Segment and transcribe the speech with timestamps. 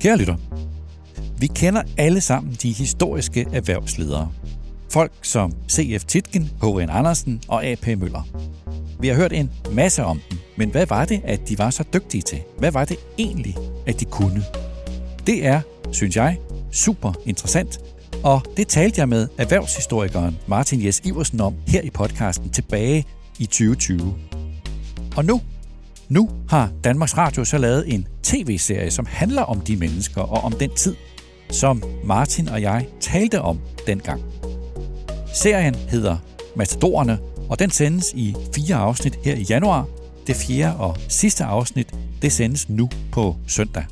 [0.00, 0.36] Kære lytter,
[1.38, 4.32] vi kender alle sammen de historiske erhvervsledere.
[4.90, 6.04] Folk som C.F.
[6.04, 6.90] Titken, H.N.
[6.90, 7.86] Andersen og A.P.
[7.86, 8.28] Møller.
[9.00, 11.84] Vi har hørt en masse om dem, men hvad var det, at de var så
[11.94, 12.38] dygtige til?
[12.58, 13.56] Hvad var det egentlig,
[13.86, 14.44] at de kunne?
[15.26, 15.60] Det er,
[15.92, 16.38] synes jeg,
[16.72, 17.80] super interessant,
[18.24, 23.04] og det talte jeg med erhvervshistorikeren Martin Jes Iversen om her i podcasten tilbage
[23.38, 24.14] i 2020.
[25.20, 25.40] Og nu,
[26.08, 30.52] nu har Danmarks Radio så lavet en tv-serie, som handler om de mennesker og om
[30.52, 30.94] den tid,
[31.50, 34.22] som Martin og jeg talte om dengang.
[35.34, 36.16] Serien hedder
[36.56, 39.86] Matadorerne, og den sendes i fire afsnit her i januar.
[40.26, 43.84] Det fjerde og sidste afsnit, det sendes nu på søndag.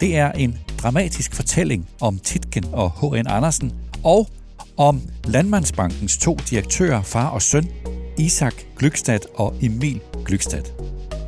[0.00, 3.26] Det er en dramatisk fortælling om Titken og H.N.
[3.26, 3.72] Andersen,
[4.04, 4.28] og
[4.76, 7.68] om Landmandsbankens to direktører, far og søn,
[8.18, 10.62] Isak Glykstad og Emil Glykstad.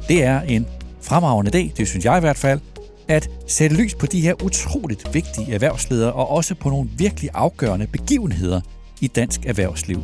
[0.09, 0.67] Det er en
[1.01, 2.61] fremragende dag, det synes jeg i hvert fald,
[3.09, 7.87] at sætte lys på de her utroligt vigtige erhvervsledere og også på nogle virkelig afgørende
[7.87, 8.61] begivenheder
[9.01, 10.03] i dansk erhvervsliv.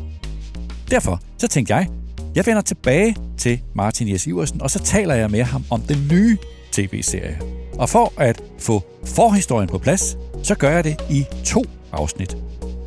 [0.91, 1.89] Derfor så tænkte jeg,
[2.34, 6.08] jeg vender tilbage til Martin Jes Iversen, og så taler jeg med ham om den
[6.12, 6.39] nye
[6.73, 7.41] tv-serie.
[7.78, 12.36] Og for at få forhistorien på plads, så gør jeg det i to afsnit.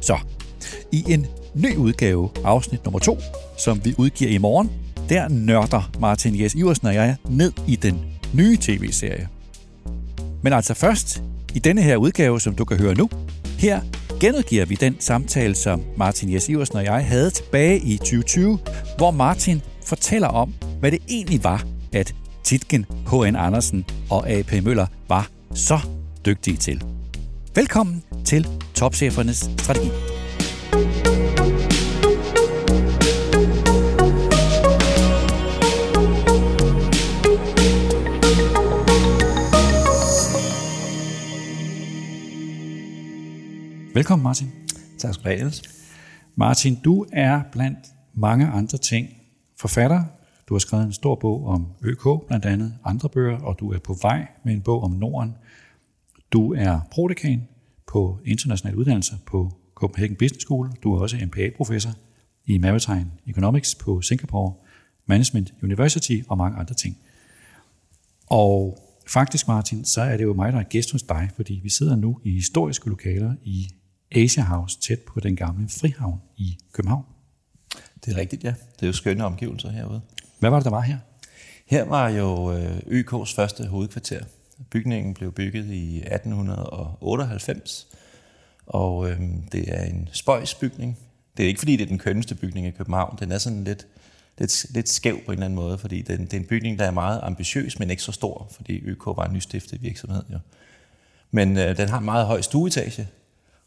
[0.02, 0.18] Så,
[0.92, 1.28] i en
[1.62, 3.18] ny udgave, afsnit nummer to,
[3.58, 4.72] som vi udgiver i morgen,
[5.10, 8.00] der nørder Martin Jes Iversen og jeg ned i den
[8.34, 9.28] nye tv-serie.
[10.42, 11.24] Men altså først,
[11.56, 13.10] i denne her udgave, som du kan høre nu,
[13.60, 13.82] her
[14.20, 18.60] genudgiver vi den samtale, som Martin Jes Iversen og jeg havde tilbage i 2020,
[18.98, 23.36] hvor Martin fortæller om, hvad det egentlig var, at Titken, H.N.
[23.36, 24.64] Andersen og A.P.
[24.64, 25.80] Møller var så
[26.26, 26.84] dygtige til.
[27.56, 29.90] Velkommen til Topchefernes Strategi.
[43.98, 44.48] Velkommen, Martin.
[44.98, 45.62] Tak skal du have, Niels.
[46.36, 47.78] Martin, du er blandt
[48.14, 49.10] mange andre ting
[49.60, 50.04] forfatter.
[50.50, 53.80] Du har skrevet en stor bog om ØK, blandt andet andre bøger, og du er
[53.80, 55.36] på vej med en bog om Norden.
[56.32, 57.48] Du er prodekan
[57.88, 60.72] på international uddannelse på Copenhagen Business School.
[60.84, 61.92] Du er også MPA-professor
[62.46, 64.54] i Maritime Economics på Singapore
[65.06, 66.98] Management University og mange andre ting.
[68.28, 71.70] Og faktisk, Martin, så er det jo mig, der er gæst hos dig, fordi vi
[71.70, 73.68] sidder nu i historiske lokaler i
[74.12, 77.06] Asia House tæt på den gamle Frihavn i København.
[78.06, 78.54] Det er rigtigt, ja.
[78.76, 80.02] Det er jo skønne omgivelser herude.
[80.40, 80.98] Hvad var det, der var her?
[81.66, 84.24] Her var jo øh, ØK's første hovedkvarter.
[84.70, 87.88] Bygningen blev bygget i 1898,
[88.66, 89.20] og øh,
[89.52, 90.98] det er en spøjsbygning.
[91.38, 93.18] Det er ikke, fordi det er den kønneste bygning i København.
[93.20, 93.88] Den er sådan lidt,
[94.38, 96.86] lidt, lidt skæv på en eller anden måde, fordi den, det er en bygning, der
[96.86, 100.24] er meget ambitiøs, men ikke så stor, fordi ØK var en nystiftet virksomhed.
[100.34, 100.40] Jo.
[101.32, 103.08] Men øh, den har en meget høj stueetage,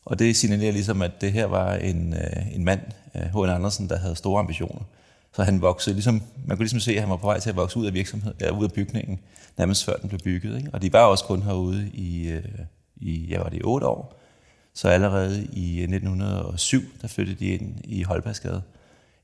[0.04, 2.80] og det signalerer ligesom, at det her var en, øh, en mand,
[3.14, 3.48] H.N.
[3.48, 4.82] Andersen, der havde store ambitioner.
[5.36, 7.56] Så han voksede ligesom, man kunne ligesom se, at han var på vej til at
[7.56, 9.20] vokse ud af virksomhed, eller ud af bygningen,
[9.58, 10.56] nærmest før den blev bygget.
[10.56, 10.70] Ikke?
[10.72, 12.44] Og de var også kun herude i, øh,
[12.96, 14.20] i ja, var det otte år.
[14.74, 18.62] Så allerede i 1907, der flyttede de ind i Holbergsgade,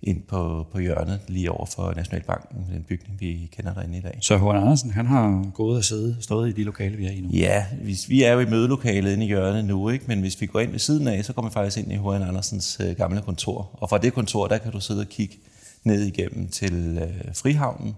[0.07, 4.19] ind på, på hjørnet lige over for Nationalbanken, den bygning, vi kender derinde i dag.
[4.21, 4.57] Så H.N.
[4.57, 7.29] Andersen, han har gået og siddet, stået i de lokale, vi er i nu?
[7.33, 10.05] Ja, hvis, vi er jo i mødelokalet inde i hjørnet nu, ikke?
[10.09, 12.23] men hvis vi går ind ved siden af, så kommer vi faktisk ind i H.N.
[12.23, 13.71] Andersens øh, gamle kontor.
[13.73, 15.37] Og fra det kontor, der kan du sidde og kigge
[15.85, 17.97] ned igennem til øh, Frihavnen,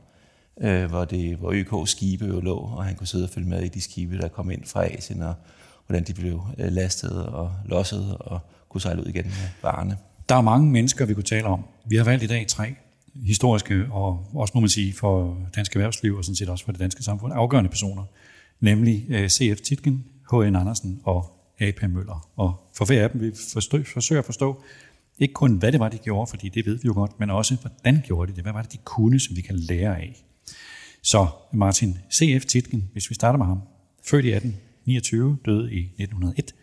[0.61, 3.63] øh, hvor, det, hvor ØK skibe jo lå, og han kunne sidde og følge med
[3.63, 5.35] i de skibe, der kom ind fra Asien, og
[5.87, 9.97] hvordan de blev øh, lastet og losset og kunne sejle ud igen med varerne.
[10.29, 11.65] Der er mange mennesker, vi kunne tale om.
[11.87, 12.75] Vi har valgt i dag tre
[13.15, 16.81] historiske, og også må man sige for dansk erhvervsliv, og sådan set også for det
[16.81, 18.05] danske samfund, afgørende personer,
[18.61, 19.61] nemlig øh, C.F.
[19.61, 20.57] Titken, H.N.
[20.57, 21.83] Andersen og A.P.
[21.83, 22.29] Møller.
[22.37, 23.33] Og for hver af dem vi
[23.85, 24.63] forsøger at forstå,
[25.19, 27.57] ikke kun hvad det var, de gjorde, fordi det ved vi jo godt, men også
[27.57, 28.45] hvordan gjorde de det?
[28.45, 30.25] Hvad var det, de kunne, som vi kan lære af?
[31.03, 32.45] Så Martin C.F.
[32.45, 33.61] Titken, hvis vi starter med ham,
[34.05, 36.55] født i 1829, døde i 1901.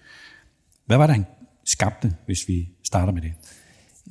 [0.86, 1.26] Hvad var det, han
[1.66, 3.34] skabte, hvis vi starter med det?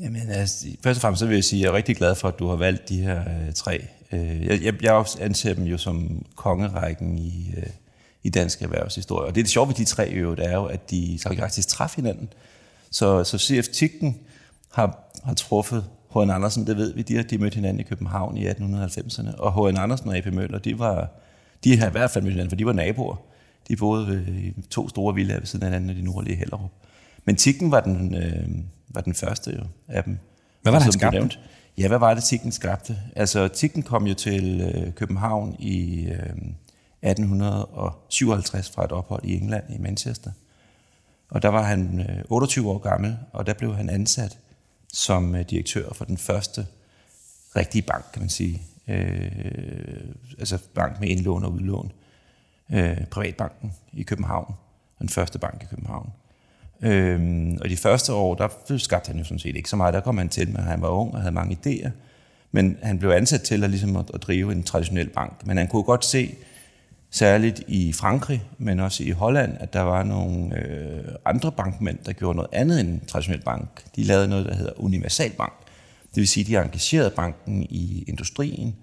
[0.01, 2.29] Jamen, altså, først og fremmest så vil jeg sige, at jeg er rigtig glad for,
[2.29, 3.87] at du har valgt de her øh, tre.
[4.12, 7.67] Øh, jeg, jeg, anser dem jo som kongerækken i, øh,
[8.23, 9.29] i dansk erhvervshistorie.
[9.29, 11.69] Og det er det sjove ved de tre jo, det er jo, at de faktisk
[11.69, 12.29] træffer hinanden.
[12.91, 13.69] Så, så C.F.
[13.69, 14.19] Tikken
[14.73, 15.85] har, har truffet
[16.15, 16.31] H.N.
[16.31, 19.37] Andersen, det ved vi, de, har, de mødte hinanden i København i 1890'erne.
[19.37, 19.77] Og H.N.
[19.77, 20.27] Andersen og A.P.
[20.27, 21.11] Møller, de, var,
[21.65, 23.17] de har i hvert fald mødt hinanden, for de var naboer.
[23.69, 26.71] De boede øh, ved to store villaer ved siden af hinanden i de nordlige Hellerup.
[27.25, 28.49] Men Tikken var den, øh,
[28.88, 30.19] var den første jo, af dem.
[30.62, 31.38] Hvad var det, han skabte?
[31.79, 32.99] Ja, hvad var det, Tikken skabte?
[33.17, 36.37] Altså, Tikken kom jo til øh, København i øh,
[37.03, 40.31] 1857 fra et ophold i England, i Manchester.
[41.31, 44.38] Og der var han øh, 28 år gammel, og der blev han ansat
[44.93, 46.67] som øh, direktør for den første
[47.56, 48.62] rigtige bank, kan man sige.
[48.88, 49.31] Øh,
[50.38, 51.93] altså bank med indlån og udlån.
[52.73, 54.55] Øh, Privatbanken i København.
[54.99, 56.12] Den første bank i København.
[56.82, 59.94] Øhm, og de første år, der skabte han jo sådan set ikke så meget.
[59.94, 61.91] Der kom han til, men han var ung og havde mange idéer.
[62.53, 65.47] Men han blev ansat til at, ligesom at, at drive en traditionel bank.
[65.47, 66.35] Men han kunne godt se,
[67.15, 72.12] særligt i Frankrig, men også i Holland, at der var nogle øh, andre bankmænd, der
[72.12, 73.85] gjorde noget andet end en traditionel bank.
[73.97, 75.53] De lavede noget, der hedder universalbank.
[76.15, 78.76] Det vil sige, at de engagerede banken i industrien,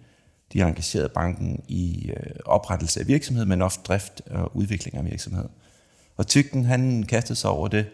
[0.53, 5.45] de engagerede banken i øh, oprettelse af virksomhed, men også drift og udvikling af virksomhed.
[6.17, 7.85] Og Tygten, han kastede sig over det,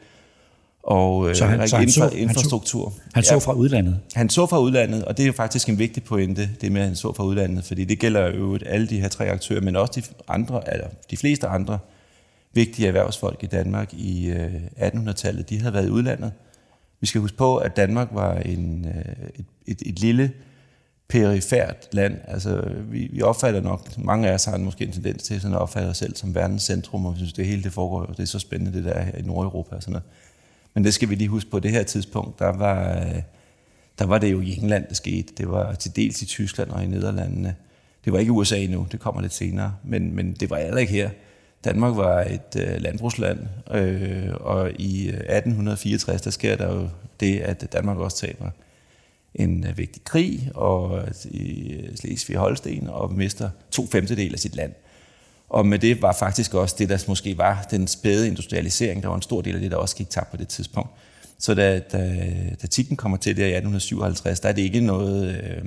[0.83, 2.93] og øh, så han, så han infra, så, infrastruktur.
[3.13, 3.99] Han, så, han så fra udlandet?
[4.15, 6.87] Han så fra udlandet, og det er jo faktisk en vigtig pointe, det med, at
[6.87, 9.93] han så fra udlandet, fordi det gælder jo alle de her tre aktører, men også
[9.95, 11.79] de, andre, eller de fleste andre
[12.53, 16.31] vigtige erhvervsfolk i Danmark i øh, 1800-tallet, de havde været i udlandet.
[17.01, 20.31] Vi skal huske på, at Danmark var en, øh, et, et, et lille
[21.09, 22.18] perifært land.
[22.27, 25.62] Altså, vi, vi opfatter nok, mange af os har måske en tendens til sådan at
[25.62, 28.25] opfatte os selv som verdens centrum, og vi synes, det hele det foregår, det er
[28.25, 30.04] så spændende, det der her i Nordeuropa og sådan noget.
[30.74, 33.06] Men det skal vi lige huske på, det her tidspunkt, der var,
[34.00, 35.33] der var det jo i England, det skete.
[35.38, 37.56] Det var til dels i Tyskland og i Nederlandene.
[38.06, 40.94] Det var ikke USA endnu, det kommer lidt senere, men, men det var heller ikke
[40.94, 41.09] her.
[41.63, 43.39] Danmark var et øh, landbrugsland,
[43.71, 46.89] øh, og i øh, 1864, der sker der jo
[47.19, 48.50] det, at Danmark også taber
[49.37, 54.55] en øh, vigtig krig og øh, i øh, Slesvig-Holsten og mister to femtedel af sit
[54.55, 54.71] land.
[55.49, 59.03] Og med det var faktisk også det, der måske var den spæde industrialisering.
[59.03, 60.89] Der var en stor del af det, der også gik tabt på det tidspunkt.
[61.39, 62.25] Så da, da,
[62.61, 65.65] da Tikken kommer til der i 1857, der er det ikke noget, øh,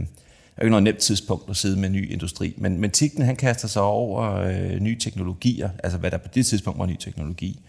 [0.56, 2.54] er ikke noget nemt tidspunkt at sidde med ny industri.
[2.56, 6.46] Men, men Tikken han kaster sig over øh, nye teknologier, altså hvad der på det
[6.46, 7.60] tidspunkt var ny teknologi.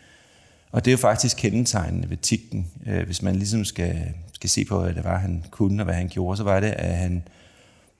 [0.72, 4.66] Og det er jo faktisk kendetegnende ved Tikken, øh, hvis man ligesom skal, skal se
[4.66, 7.24] på, hvad det var, han kunne og hvad han gjorde, så var det, at han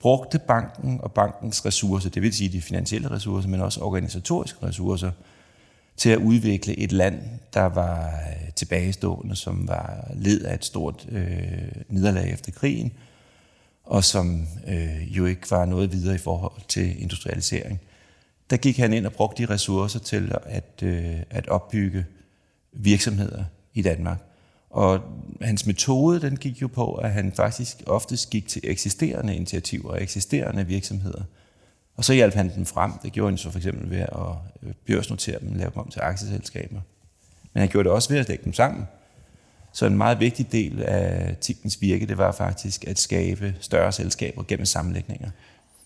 [0.00, 5.10] brugte banken og bankens ressourcer, det vil sige de finansielle ressourcer, men også organisatoriske ressourcer,
[5.96, 7.22] til at udvikle et land,
[7.54, 12.92] der var øh, tilbagestående, som var led af et stort øh, nederlag efter krigen,
[13.84, 17.80] og som øh, jo ikke var noget videre i forhold til industrialisering.
[18.50, 22.04] Der gik han ind og brugte de ressourcer til at, øh, at opbygge
[22.72, 24.18] virksomheder i Danmark.
[24.70, 25.00] Og
[25.40, 30.02] hans metode, den gik jo på, at han faktisk oftest gik til eksisterende initiativer og
[30.02, 31.22] eksisterende virksomheder.
[31.96, 32.92] Og så hjalp han dem frem.
[33.02, 34.08] Det gjorde han så for eksempel ved at
[34.62, 36.80] øh, børsnotere dem, lave dem om til aktieselskaber.
[37.52, 38.84] Men han gjorde det også ved at lægge dem sammen.
[39.72, 44.42] Så en meget vigtig del af Tikkens virke, det var faktisk at skabe større selskaber
[44.42, 45.30] gennem sammenlægninger.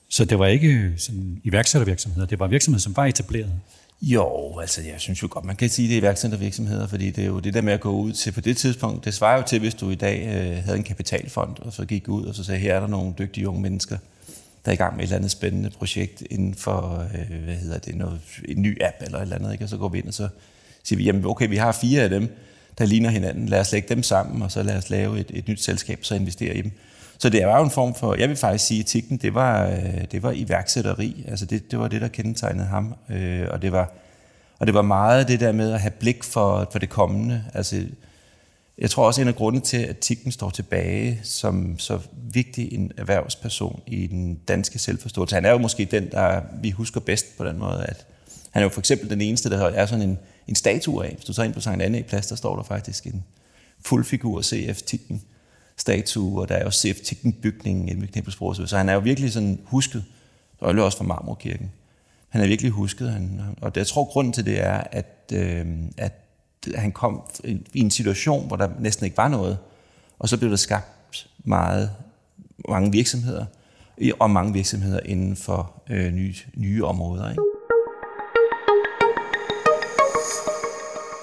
[0.09, 3.53] Så det var ikke sådan iværksættervirksomheder, det var virksomheder, som var etableret?
[4.03, 7.29] Jo, altså jeg synes jo godt, man kan sige, det er iværksættervirksomheder, fordi det er
[7.29, 9.59] jo det der med at gå ud til på det tidspunkt, det svarer jo til,
[9.61, 12.61] hvis du i dag øh, havde en kapitalfond, og så gik ud og så sagde,
[12.61, 13.99] her er der nogle dygtige unge mennesker,
[14.65, 17.79] der er i gang med et eller andet spændende projekt inden for, øh, hvad hedder
[17.79, 19.65] det, noget, en ny app eller et eller andet, ikke?
[19.65, 20.29] og så går vi ind og så
[20.85, 22.37] siger vi, jamen okay, vi har fire af dem,
[22.79, 25.49] der ligner hinanden, lad os lægge dem sammen, og så lad os lave et, et
[25.49, 26.71] nyt selskab, så investere i dem.
[27.19, 29.67] Så det var jo en form for, jeg vil faktisk sige, at etikken, det var,
[29.67, 31.25] øh, det var iværksætteri.
[31.29, 32.95] Altså det, det var det, der kendetegnede ham.
[33.11, 33.93] Øh, og, det var,
[34.59, 37.45] og det var meget det der med at have blik for, for det kommende.
[37.55, 37.85] Altså,
[38.79, 41.99] jeg tror også, en af grundene til, at Tikken står tilbage som så
[42.33, 45.35] vigtig en erhvervsperson i den danske selvforståelse.
[45.35, 48.07] Han er jo måske den, der vi husker bedst på den måde, at
[48.51, 50.19] han er jo for eksempel den eneste, der er sådan en,
[50.49, 51.15] en statue af.
[51.15, 53.25] Hvis du tager ind på Sankt Anne i plads, der står der faktisk en
[53.81, 55.23] fuldfigur CF Tikken
[55.77, 58.09] statue, og der er jo CF Tikken-bygningen inde ved
[58.67, 60.05] Så han er jo virkelig sådan husket,
[60.59, 61.73] og det også fra Marmorkirken.
[62.29, 65.67] Han er virkelig husket, han, og jeg tror, grunden til det er, at, øh,
[65.97, 66.13] at
[66.75, 67.23] han kom
[67.75, 69.59] i en situation, hvor der næsten ikke var noget,
[70.19, 71.91] og så blev der skabt meget,
[72.69, 73.45] mange virksomheder,
[74.21, 77.31] og mange virksomheder inden for øh, nye, nye områder.
[77.31, 77.43] Ikke?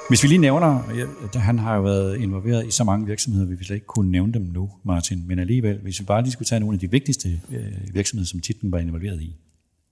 [0.10, 3.66] Hvis vi lige nævner, han har jo været involveret i så mange virksomheder, vi vil
[3.66, 6.60] slet ikke kunne nævne dem nu, Martin, men alligevel, hvis vi bare lige skulle tage
[6.60, 9.36] nogle af de vigtigste øh, virksomheder, som Titten var involveret i,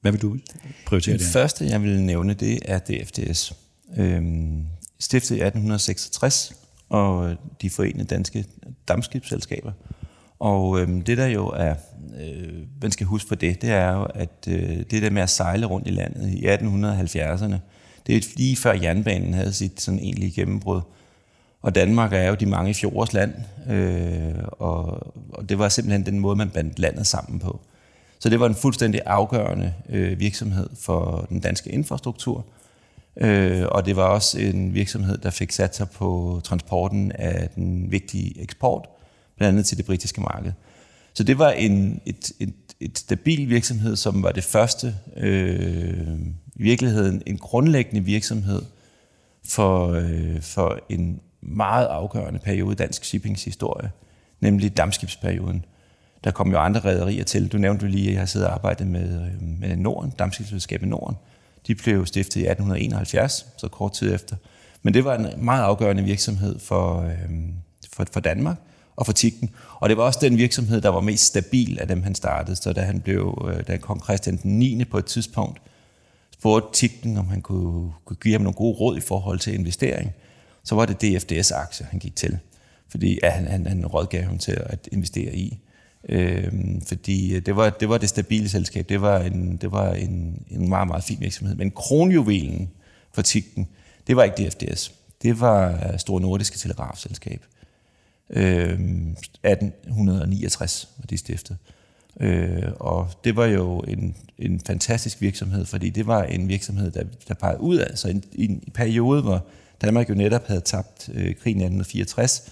[0.01, 0.37] hvad vil du
[0.85, 3.53] prioritere Det første, jeg vil nævne, det er DFDS.
[3.97, 4.65] Øhm,
[4.99, 6.53] stiftet i 1866,
[6.89, 8.45] og de forenede danske
[8.87, 9.71] dammskibsselskaber.
[10.39, 11.75] Og øhm, det der jo er,
[12.21, 15.29] øh, man skal huske for det, det er jo, at øh, det der med at
[15.29, 17.55] sejle rundt i landet i 1870'erne,
[18.07, 20.81] det er lige før jernbanen havde sit sådan egentlige gennembrud.
[21.61, 23.33] Og Danmark er jo de mange fjorders land,
[23.69, 24.85] øh, og,
[25.33, 27.59] og det var simpelthen den måde, man bandt landet sammen på.
[28.19, 32.45] Så det var en fuldstændig afgørende øh, virksomhed for den danske infrastruktur,
[33.17, 37.91] øh, og det var også en virksomhed, der fik sat sig på transporten af den
[37.91, 38.89] vigtige eksport,
[39.37, 40.51] blandt andet til det britiske marked.
[41.13, 46.19] Så det var en, et, et, et stabil virksomhed, som var det første, øh,
[46.55, 48.61] i virkeligheden en grundlæggende virksomhed
[49.45, 53.91] for, øh, for en meget afgørende periode i dansk shippings historie,
[54.39, 55.65] nemlig dammskibsperioden.
[56.23, 57.47] Der kom jo andre rædderier til.
[57.47, 61.15] Du nævnte lige, at jeg har siddet og arbejdet med, øh, med Norden, dammskibsselskabet Norden.
[61.67, 64.35] De blev stiftet i 1871, så kort tid efter.
[64.83, 67.29] Men det var en meget afgørende virksomhed for, øh,
[67.93, 68.57] for, for Danmark
[69.01, 69.49] og fortikken.
[69.79, 72.55] Og det var også den virksomhed, der var mest stabil af dem, han startede.
[72.55, 74.83] Så da han blev, øh, da kong Christian den 9.
[74.83, 75.61] på et tidspunkt
[76.33, 80.11] spurgte Tikken, om han kunne, kunne give ham nogle gode råd i forhold til investering,
[80.63, 82.37] så var det DFDS-aktier, han gik til.
[82.89, 85.59] Fordi ja, han, han, han rådgav ham til at investere i.
[86.09, 88.89] Øhm, fordi øh, det var, det var det stabile selskab.
[88.89, 91.55] Det var en, det var en, en meget, meget fin virksomhed.
[91.55, 92.69] Men kronjuvelen
[93.13, 93.67] for Tikken,
[94.07, 94.91] det var ikke DFDS.
[95.21, 97.41] Det var øh, Store Nordiske Telegrafselskab.
[98.33, 101.57] Øhm, 1869 var de stiftet.
[102.19, 107.03] Øh, og det var jo en, en fantastisk virksomhed, fordi det var en virksomhed, der,
[107.27, 107.97] der pegede ud af.
[107.97, 109.45] Så en, en periode, hvor
[109.81, 112.51] Danmark jo netop havde tabt øh, krigen i 1864,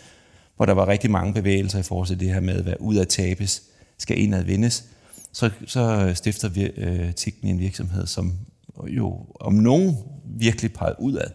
[0.55, 3.07] hvor der var rigtig mange bevægelser i forhold til det her med, hvad ud af
[3.07, 3.63] tabes
[3.97, 4.85] skal indad vindes,
[5.31, 8.33] så, så stifter vi øh, Tikken en virksomhed, som
[8.87, 11.31] jo om nogen virkelig pegede udad.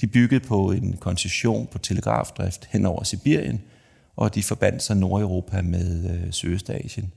[0.00, 3.60] De byggede på en koncession på telegrafdrift hen over Sibirien,
[4.16, 7.12] og de forbandt sig Nordeuropa med øh, Sydøstasien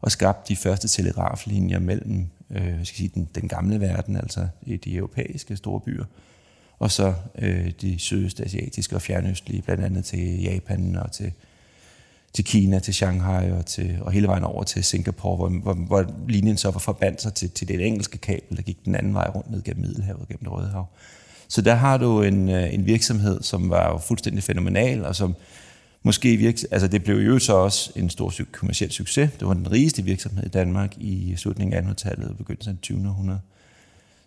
[0.00, 4.76] og skabte de første telegraflinjer mellem øh, skal sige, den, den gamle verden, altså i
[4.76, 6.04] de europæiske store byer,
[6.78, 11.32] og så øh, de sydøstasiatiske og fjernøstlige, blandt andet til Japan og til,
[12.32, 16.14] til Kina, til Shanghai og, til, og hele vejen over til Singapore, hvor, hvor, hvor
[16.28, 19.30] linjen så var forbandt sig til, til det engelske kabel, der gik den anden vej
[19.34, 20.86] rundt ned gennem Middelhavet, gennem det Røde Hav.
[21.48, 25.34] Så der har du en, øh, en virksomhed, som var jo fuldstændig fænomenal, og som
[26.02, 29.30] måske virks, altså det blev jo så også en stor kommersiel succes.
[29.38, 33.08] Det var den rigeste virksomhed i Danmark i slutningen af 1800-tallet og begyndelsen af 20.
[33.08, 33.40] århundrede.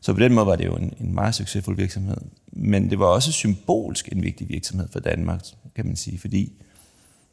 [0.02, 2.18] Så på den måde var det jo en, en meget succesfuld virksomhed.
[2.52, 5.42] Men det var også symbolsk en vigtig virksomhed for Danmark,
[5.76, 6.52] kan man sige, fordi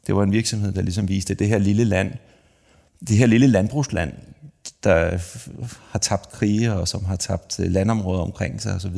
[0.07, 2.13] det var en virksomhed, der ligesom viste, at det her lille land,
[2.99, 4.13] det her lille landbrugsland,
[4.83, 5.17] der
[5.91, 8.97] har tabt krige og som har tabt landområder omkring sig osv.,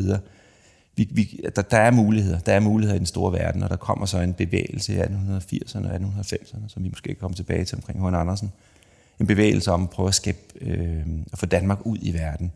[1.01, 2.39] vi, vi, der, der er muligheder.
[2.39, 5.87] Der er muligheder i den store verden, og der kommer så en bevægelse i 1880'erne
[5.87, 8.15] og 1890'erne, som vi måske kan komme tilbage til omkring H.N.
[8.15, 8.51] Andersen.
[9.19, 12.51] En bevægelse om at prøve at skabe, øh, at få Danmark ud i verden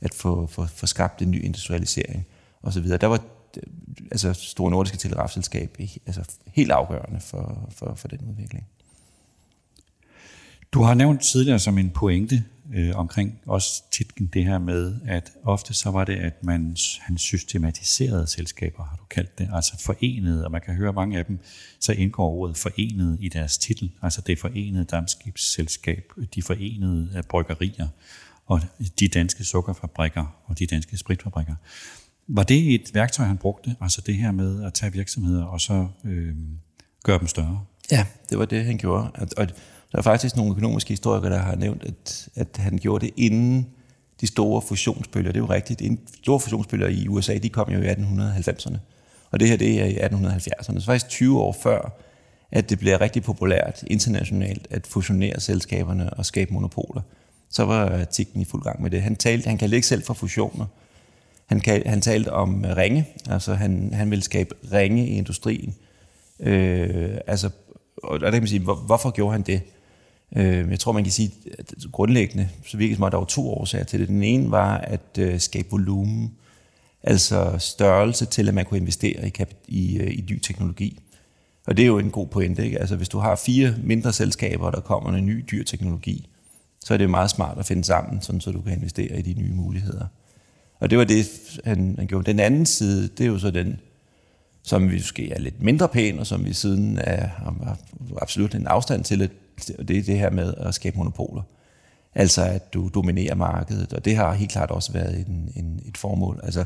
[0.00, 2.26] at få, få, få skabt en ny industrialisering
[2.62, 2.88] osv.
[2.88, 3.20] Der var
[3.56, 3.62] øh,
[4.10, 5.76] altså Store Nordiske Telegrafselskab
[6.06, 8.66] altså helt afgørende for, for, for den udvikling.
[10.72, 12.44] Du har nævnt tidligere som en pointe
[12.74, 17.18] øh, omkring også tit det her med, at ofte så var det, at man han
[17.18, 21.38] systematiserede selskaber, har du kaldt det, altså forenede, og man kan høre mange af dem,
[21.80, 27.88] så indgår ordet forenet i deres titel, altså det forenede dammskibsselskab, de forenede bryggerier,
[28.46, 28.60] og
[29.00, 31.54] de danske sukkerfabrikker og de danske spritfabrikker.
[32.28, 35.88] Var det et værktøj, han brugte, altså det her med at tage virksomheder og så
[36.04, 36.34] øh,
[37.04, 37.64] gøre dem større?
[37.90, 39.10] Ja, det var det, han gjorde.
[39.36, 39.48] Og
[39.96, 43.66] der er faktisk nogle økonomiske historikere, der har nævnt, at, at han gjorde det inden
[44.20, 45.32] de store fusionsbølger.
[45.32, 45.80] Det er jo rigtigt.
[45.80, 48.76] De store fusionsbølger i USA, de kom jo i 1890'erne.
[49.30, 50.80] Og det her, det er i 1870'erne.
[50.80, 51.98] Så faktisk 20 år før,
[52.52, 57.00] at det bliver rigtig populært internationalt at fusionere selskaberne og skabe monopoler
[57.50, 59.02] så var Tikken i fuld gang med det.
[59.02, 60.66] Han, talte, han kaldte ikke selv for fusioner.
[61.46, 65.74] Han, kaldte, han talte om øh, ringe, altså han, han ville skabe ringe i industrien.
[66.40, 67.50] Øh, altså,
[68.02, 69.60] og der kan man sige, hvor, hvorfor gjorde han det?
[70.36, 73.48] Øh, jeg tror, man kan sige, at grundlæggende, så virkelig som at der var to
[73.48, 74.08] årsager til det.
[74.08, 76.32] Den ene var at øh, skabe volumen,
[77.02, 79.32] altså størrelse til, at man kunne investere i,
[79.68, 81.00] i, øh, i ny teknologi.
[81.66, 82.64] Og det er jo en god pointe.
[82.64, 82.78] Ikke?
[82.78, 86.28] Altså, hvis du har fire mindre selskaber, der kommer med en ny dyr teknologi,
[86.84, 89.40] så er det meget smart at finde sammen, sådan så du kan investere i de
[89.40, 90.06] nye muligheder.
[90.80, 91.26] Og det var det,
[91.64, 92.26] han, han gjorde.
[92.26, 93.80] Den anden side, det er jo så den,
[94.62, 97.76] som vi måske er lidt mindre pæn, og som vi siden er, er
[98.22, 99.30] absolut en afstand til, at
[99.66, 101.42] det er det her med at skabe monopoler.
[102.14, 105.96] Altså at du dominerer markedet, og det har helt klart også været en, en, et
[105.96, 106.40] formål.
[106.42, 106.64] Altså,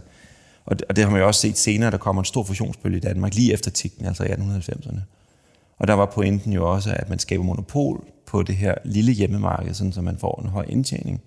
[0.65, 2.97] og, det, og det har man jo også set senere, der kommer en stor fusionsbølge
[2.97, 5.01] i Danmark, lige efter tikken, altså i 1890'erne.
[5.79, 9.75] Og der var pointen jo også, at man skaber monopol på det her lille hjemmemarked,
[9.75, 11.21] sådan så man får en høj indtjening.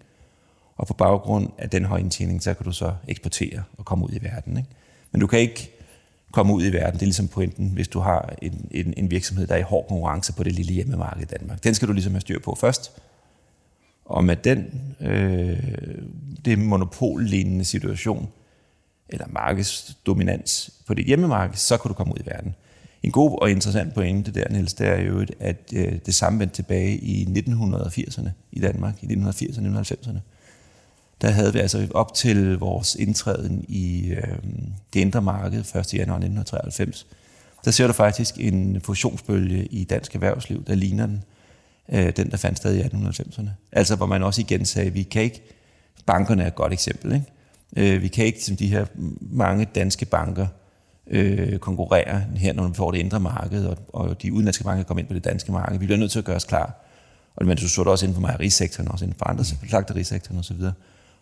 [0.78, 4.12] Og på baggrund af den høje indtjening, så kan du så eksportere og komme ud
[4.12, 4.58] i verden.
[4.58, 4.70] Ikke?
[5.12, 5.72] Men du kan ikke
[6.34, 6.94] komme ud i verden.
[6.94, 9.88] Det er ligesom pointen, hvis du har en, en, en virksomhed, der er i hård
[9.88, 11.64] konkurrence på det lille hjemmemarked i Danmark.
[11.64, 12.92] Den skal du ligesom have styr på først.
[14.06, 14.66] Og med den,
[15.00, 15.64] øh,
[16.46, 18.30] det monopollignende situation,
[19.10, 22.56] eller markedsdominans på dit hjemmemarked, så kan du komme ud i verden.
[23.04, 26.56] En god og interessant pointe der, Niels, det er jo, at øh, det samme vendte
[26.56, 30.20] tilbage i 1980'erne i Danmark, i 1980'erne og 1990'erne.
[31.24, 34.38] Der havde vi altså op til vores indtræden i øh,
[34.94, 35.74] det indre marked 1.
[35.74, 37.08] januar 1993,
[37.66, 41.24] der ser du faktisk en fusionsbølge i dansk erhvervsliv, der ligner den,
[41.90, 43.50] øh, den der fandt sted i 1890'erne.
[43.72, 45.42] Altså hvor man også igen sagde, vi kan ikke,
[46.06, 47.96] bankerne er et godt eksempel, ikke?
[47.96, 48.86] Øh, vi kan ikke, som de her
[49.22, 50.48] mange danske banker,
[51.08, 55.00] øh, konkurrere her, når vi får det indre marked, og, og de udenlandske banker kommer
[55.00, 55.80] ind på det danske marked.
[55.80, 56.74] Vi bliver nødt til at gøre os klar.
[57.36, 60.62] Og men du så det også inden for mejerisektoren, også inden for andre slagterisektoren osv.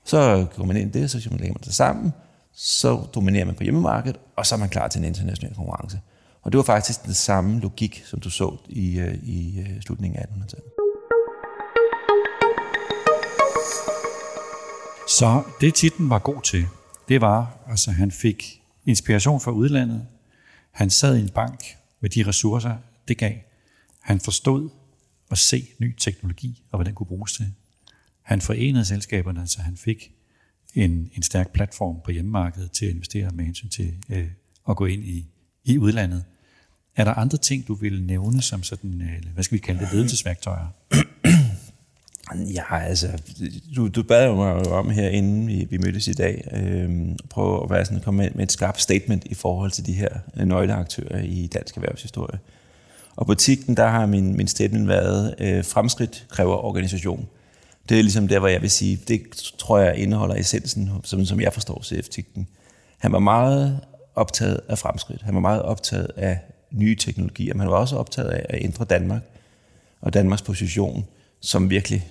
[0.06, 2.14] Så, går man ind i det, så lægger man det sammen,
[2.54, 6.00] så dominerer man på hjemmemarkedet, og så er man klar til en international konkurrence.
[6.42, 10.20] Og det var faktisk den samme logik, som du så i, øh, i øh, slutningen
[10.20, 10.72] af 1800-tallet.
[15.08, 16.66] Så det titlen var god til,
[17.08, 20.08] det var, altså han fik inspiration fra udlandet.
[20.72, 22.76] Han sad i en bank med de ressourcer,
[23.08, 23.34] det gav.
[24.02, 24.70] Han forstod
[25.32, 27.54] at se ny teknologi og hvad den kunne bruges til.
[28.22, 30.12] Han forenede selskaberne, så han fik
[30.76, 34.28] en, en stærk platform på hjemmemarkedet til at investere med hensyn til øh,
[34.70, 35.28] at gå ind i,
[35.64, 36.24] i udlandet.
[36.96, 39.90] Er der andre ting, du vil nævne som sådan, øh, hvad skal vi kalde det,
[39.94, 40.68] ledelsesværktøjer?
[42.54, 43.08] Ja, altså,
[43.76, 47.64] du, du bad jo mig om her, inden vi, vi mødtes i dag, øh, prøve
[47.64, 50.46] at være sådan, komme med, med et skarpt statement i forhold til de her øh,
[50.46, 52.40] nøgleaktører i dansk erhvervshistorie.
[53.16, 57.28] Og på TIGten, der har min, min statement været, øh, fremskridt kræver organisation.
[57.90, 59.22] Det er ligesom der, hvor jeg vil sige, det
[59.58, 62.44] tror jeg indeholder essensen, som, som jeg forstår cf -TIGten.
[62.98, 63.80] Han var meget
[64.16, 65.22] optaget af fremskridt.
[65.22, 66.40] Han var meget optaget af
[66.72, 69.22] nye teknologier, men han var også optaget af at ændre Danmark
[70.02, 71.06] og Danmarks position
[71.40, 72.08] som virkelig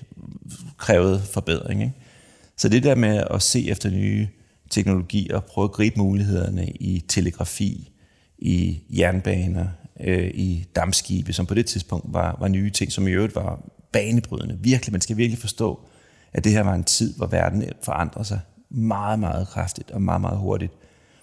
[0.79, 1.83] krævede forbedring.
[1.83, 1.95] Ikke?
[2.57, 4.29] Så det der med at se efter nye
[4.71, 7.91] teknologier, prøve at gribe mulighederne i telegrafi,
[8.39, 9.67] i jernbaner,
[10.01, 13.65] øh, i dammskibe, som på det tidspunkt var, var nye ting, som i øvrigt var
[13.93, 14.59] banebrydende.
[14.61, 15.81] Virkelig, man skal virkelig forstå,
[16.33, 20.21] at det her var en tid, hvor verden forandrer sig meget, meget kraftigt og meget,
[20.21, 20.73] meget hurtigt.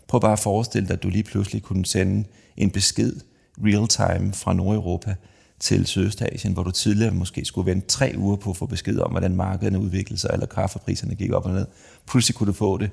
[0.07, 2.27] Prøv bare at forestille dig, at du lige pludselig kunne sende
[2.57, 3.15] en besked
[3.57, 5.15] real time fra Nordeuropa
[5.59, 9.11] til Sydøstasien, hvor du tidligere måske skulle vente tre uger på at få besked om,
[9.11, 11.65] hvordan markederne udviklede sig, eller kaffepriserne gik op og ned.
[12.07, 12.89] Pludselig kunne du få det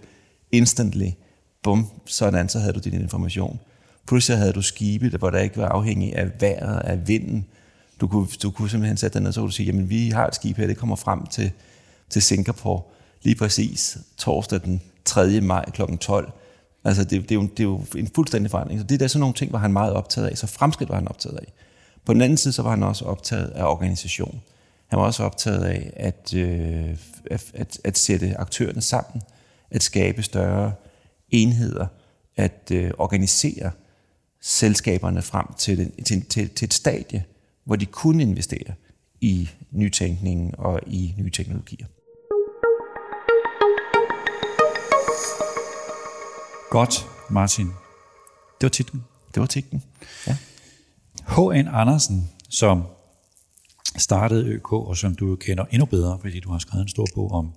[0.52, 1.10] instantly.
[1.62, 3.60] Bum, sådan så havde du din information.
[4.06, 7.46] Pludselig havde du skibe, hvor der ikke var afhængig af vejret, af vinden.
[8.04, 10.26] Du kunne, du kunne simpelthen sætte dig ned, så kunne du sige, jamen vi har
[10.26, 11.50] et skib her, det kommer frem til,
[12.10, 12.82] til Singapore
[13.22, 15.40] lige præcis torsdag den 3.
[15.40, 15.82] maj kl.
[16.00, 16.32] 12.
[16.84, 18.80] Altså det, det, er jo, det er jo en fuldstændig forandring.
[18.80, 20.38] Så det er sådan nogle ting, var han meget optaget af.
[20.38, 21.52] Så fremskridt var han optaget af.
[22.04, 24.42] På den anden side, så var han også optaget af organisation.
[24.86, 26.96] Han var også optaget af at, øh,
[27.30, 29.22] at, at, at sætte aktørerne sammen,
[29.70, 30.72] at skabe større
[31.30, 31.86] enheder,
[32.36, 33.70] at øh, organisere
[34.40, 37.24] selskaberne frem til, den, til, til, til et stadie,
[37.64, 38.74] hvor de kunne investere
[39.20, 41.86] i nytænkning og i nye teknologier.
[46.70, 47.66] Godt, Martin.
[47.66, 49.04] Det var titlen.
[49.34, 49.82] Det var titlen,
[50.26, 50.36] ja.
[51.28, 51.68] H.N.
[51.68, 52.82] Andersen, som
[53.96, 57.32] startede ØK, og som du kender endnu bedre, fordi du har skrevet en stor bog
[57.32, 57.52] om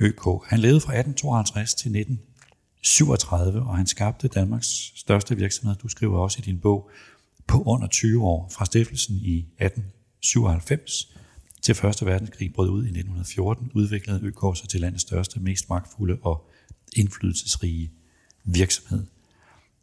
[0.00, 0.24] ØK.
[0.46, 5.76] Han levede fra 1852 til 1937, og han skabte Danmarks største virksomhed.
[5.76, 6.90] Du skriver også i din bog
[7.46, 11.16] på under 20 år, fra stiftelsen i 1897
[11.62, 16.18] til Første Verdenskrig brød ud i 1914, udviklede ØK sig til landets største, mest magtfulde
[16.22, 16.50] og
[16.96, 17.90] indflydelsesrige
[18.44, 19.06] virksomhed.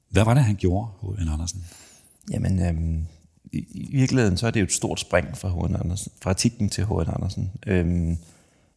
[0.10, 1.30] Hvad var det, han gjorde, H.N.
[1.30, 1.66] Andersen?
[2.32, 3.06] Jamen, øhm,
[3.54, 5.76] i, i virkeligheden så er det jo et stort spring fra H.N.
[5.76, 7.10] Andersen, fra Tigten til H.N.
[7.16, 7.52] Andersen.
[7.68, 8.18] Øhm,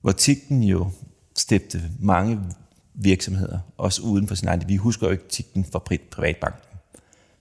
[0.01, 0.91] hvor Tigten jo
[1.37, 2.41] stifte mange
[2.95, 4.69] virksomheder, også uden for sin egen.
[4.69, 5.79] Vi husker jo ikke Tigten fra
[6.11, 6.76] privatbanken.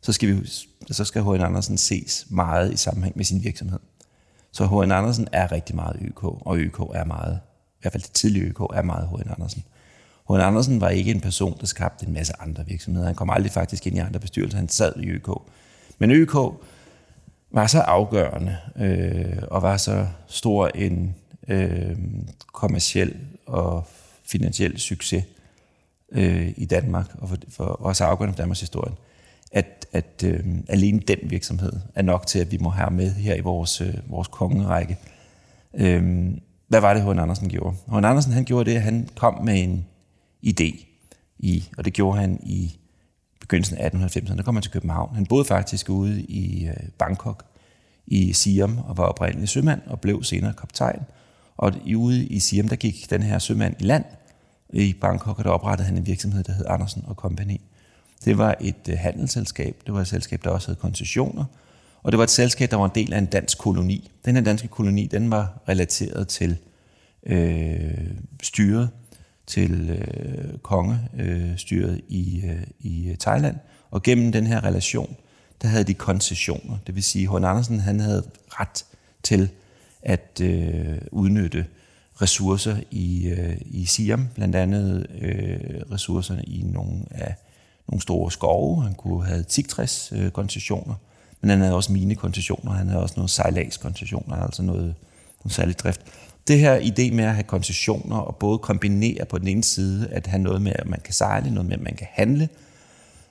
[0.05, 0.49] Så skal, vi,
[0.91, 1.41] så skal H.N.
[1.41, 3.79] Andersen ses meget i sammenhæng med sin virksomhed.
[4.51, 4.91] Så H.N.
[4.91, 7.39] Andersen er rigtig meget ØK, og ØK er meget,
[7.77, 9.31] i hvert fald det tidlige ØK, er meget H.N.
[9.31, 9.63] Andersen.
[10.29, 10.39] H.N.
[10.39, 13.05] Andersen var ikke en person, der skabte en masse andre virksomheder.
[13.05, 14.57] Han kom aldrig faktisk ind i andre bestyrelser.
[14.57, 15.29] Han sad i ØK.
[15.97, 16.35] Men ØK
[17.51, 21.15] var så afgørende øh, og var så stor en
[21.47, 21.97] øh,
[22.53, 23.15] kommersiel
[23.45, 23.87] og
[24.25, 25.23] finansiel succes
[26.11, 28.93] øh, i Danmark, og for, for, også afgørende for Danmarks historie,
[29.55, 33.35] at, at øh, alene den virksomhed er nok til, at vi må have med her
[33.35, 34.97] i vores, øh, vores kongerække.
[35.73, 36.31] Øh,
[36.67, 37.19] hvad var det, H.N.
[37.19, 37.75] Andersen gjorde?
[37.87, 38.05] H.N.
[38.05, 39.85] Andersen han gjorde det, at han kom med en
[40.47, 40.85] idé,
[41.39, 42.79] i, og det gjorde han i
[43.39, 45.15] begyndelsen af 1890'erne, der kom han til København.
[45.15, 47.45] Han boede faktisk ude i øh, Bangkok,
[48.07, 50.99] i Siam, og var oprindelig sømand, og blev senere kaptajn.
[51.57, 54.05] Og ude i Siam, der gik den her sømand i land
[54.73, 57.57] i Bangkok, og der oprettede han en virksomhed, der hed Andersen og Company.
[58.25, 61.45] Det var et øh, handelsselskab, det var et selskab, der også havde koncessioner,
[62.03, 64.11] og det var et selskab, der var en del af en dansk koloni.
[64.25, 66.57] Den her danske koloni, den var relateret til
[67.25, 68.11] øh,
[68.43, 68.89] styret,
[69.47, 73.55] til øh, kongestyret øh, øh, i, øh, i Thailand,
[73.91, 75.15] og gennem den her relation,
[75.61, 76.77] der havde de koncessioner.
[76.87, 78.85] Det vil sige, at Andersen han havde ret
[79.23, 79.49] til
[80.01, 81.65] at øh, udnytte
[82.21, 85.59] ressourcer i, øh, i Siam, blandt andet øh,
[85.91, 87.35] ressourcerne i nogle af
[87.87, 88.83] nogle store skove.
[88.83, 90.95] Han kunne have tigtræs øh, koncessioner,
[91.41, 94.95] men han havde også mine koncessioner, han havde også nogle sejlads koncessioner, altså noget,
[95.43, 96.01] noget særligt drift.
[96.47, 100.27] Det her idé med at have koncessioner og både kombinere på den ene side, at
[100.27, 102.49] have noget med, at man kan sejle, noget med, at man kan handle,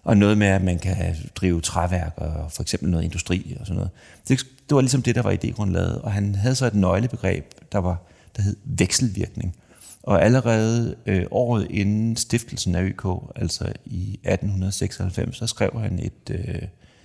[0.04, 3.76] og noget med, at man kan drive træværk og for eksempel noget industri og sådan
[3.76, 3.90] noget.
[4.28, 4.38] Det,
[4.68, 8.02] det var ligesom det, der var idégrundlaget, og han havde så et nøglebegreb, der, var,
[8.36, 9.56] der hed vekselvirkning.
[10.04, 13.04] Og allerede øh, året inden stiftelsen af ØK,
[13.36, 16.62] altså i 1896, så skrev han et, øh,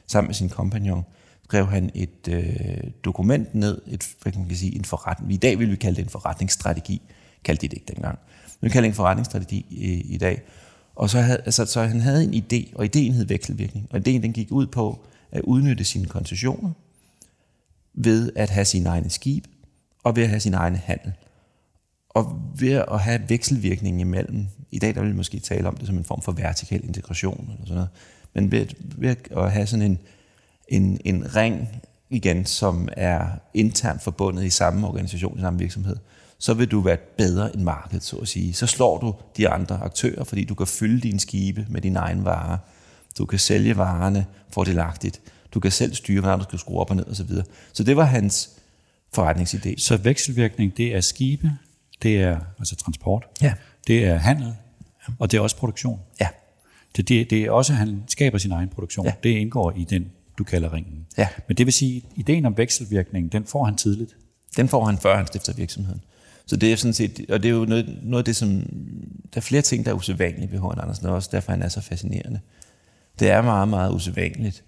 [0.07, 1.05] sammen med sin kompagnon,
[1.43, 5.33] skrev han et øh, dokument ned, et, hvad kan man sige, en forretning.
[5.33, 7.01] I dag vil vi kalde det en forretningsstrategi,
[7.43, 8.19] kaldte de det ikke dengang.
[8.61, 10.41] Men vi kalder det en forretningsstrategi i, i dag.
[10.95, 13.87] Og så, havde, altså, så han havde en idé, og ideen hed vekselvirkning.
[13.89, 16.71] Og ideen den gik ud på at udnytte sine koncessioner
[17.93, 19.45] ved at have sine egne skib
[20.03, 21.13] og ved at have sin egen handel.
[22.09, 25.87] Og ved at have vekselvirkning imellem, i dag der vil vi måske tale om det
[25.87, 27.89] som en form for vertikal integration eller sådan noget,
[28.33, 28.65] men ved,
[28.97, 29.99] ved at have sådan en,
[30.67, 31.67] en, en ring
[32.09, 35.95] igen, som er internt forbundet i samme organisation, i samme virksomhed,
[36.39, 38.53] så vil du være bedre end markedet, så at sige.
[38.53, 42.25] Så slår du de andre aktører, fordi du kan fylde dine skibe med dine egne
[42.25, 42.57] varer.
[43.17, 45.21] Du kan sælge varerne fordelagtigt.
[45.53, 47.27] Du kan selv styre, hvordan du skal skrue op og ned osv.
[47.27, 47.43] Så,
[47.73, 48.49] så det var hans
[49.17, 49.73] forretningsidé.
[49.77, 51.51] Så vekselvirkning, det er skibe,
[52.03, 53.53] det er altså transport, ja.
[53.87, 54.55] det er handel,
[55.19, 55.99] og det er også produktion.
[56.21, 56.27] Ja.
[56.95, 59.05] Det, det, det er også, at han skaber sin egen produktion.
[59.05, 59.13] Ja.
[59.23, 61.05] Det indgår i den, du kalder ringen.
[61.17, 61.27] Ja.
[61.47, 64.15] Men det vil sige, at ideen om vekselvirkning, den får han tidligt.
[64.57, 66.01] Den får han, før han stifter virksomheden.
[66.45, 68.49] Så det er sådan set, og det er jo noget, noget af det, som,
[69.33, 70.79] der er flere ting, der er usædvanlige ved H.N.
[70.81, 72.39] Andersen, og også derfor han er så fascinerende.
[73.19, 74.63] Det er meget, meget usædvanligt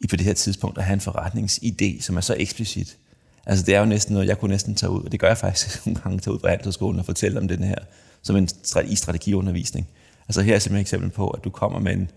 [0.00, 2.96] i på det her tidspunkt at have en forretningsidé, som er så eksplicit.
[3.46, 5.38] Altså det er jo næsten noget, jeg kunne næsten tage ud, og det gør jeg
[5.38, 7.78] faktisk nogle gange, tage ud på handelsskolen og fortælle om den her,
[8.22, 9.88] som en strategi, strategiundervisning.
[10.28, 12.10] Altså her er simpelthen et eksempel på, at du kommer med en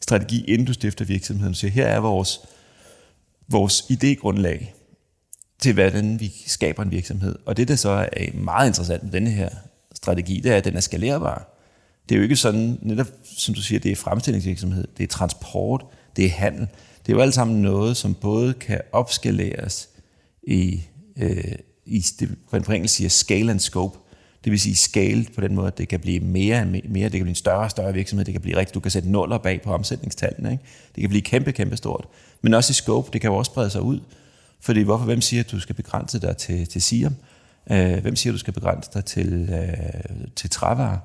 [0.00, 2.40] strategi, inden du stifter virksomheden, så her er vores,
[3.48, 4.74] vores idégrundlag,
[5.58, 7.36] til, hvordan vi skaber en virksomhed.
[7.46, 9.48] Og det, der så er meget interessant med denne her
[9.94, 11.54] strategi, det er, at den er skalerbar.
[12.08, 15.84] Det er jo ikke sådan, netop som du siger, det er fremstillingsvirksomhed, det er transport,
[16.16, 16.68] det er handel.
[17.06, 19.88] Det er jo alt sammen noget, som både kan opskaleres
[20.48, 20.82] i,
[21.16, 21.54] øh,
[21.86, 23.98] i det, på engelsk siger scale and scope.
[24.44, 27.12] Det vil sige scale på den måde, at det kan blive mere og mere, det
[27.12, 29.38] kan blive en større og større virksomhed, det kan blive rigtigt, du kan sætte nuller
[29.38, 30.64] bag på omsætningstallene, ikke?
[30.94, 32.08] det kan blive kæmpe, kæmpe stort.
[32.42, 34.00] Men også i scope, det kan jo også sprede sig ud.
[34.60, 37.14] Fordi hvorfor, hvem siger, at du skal begrænse dig til, til Siam?
[37.70, 40.98] Øh, hvem siger, at du skal begrænse dig til, øh, til trævarer?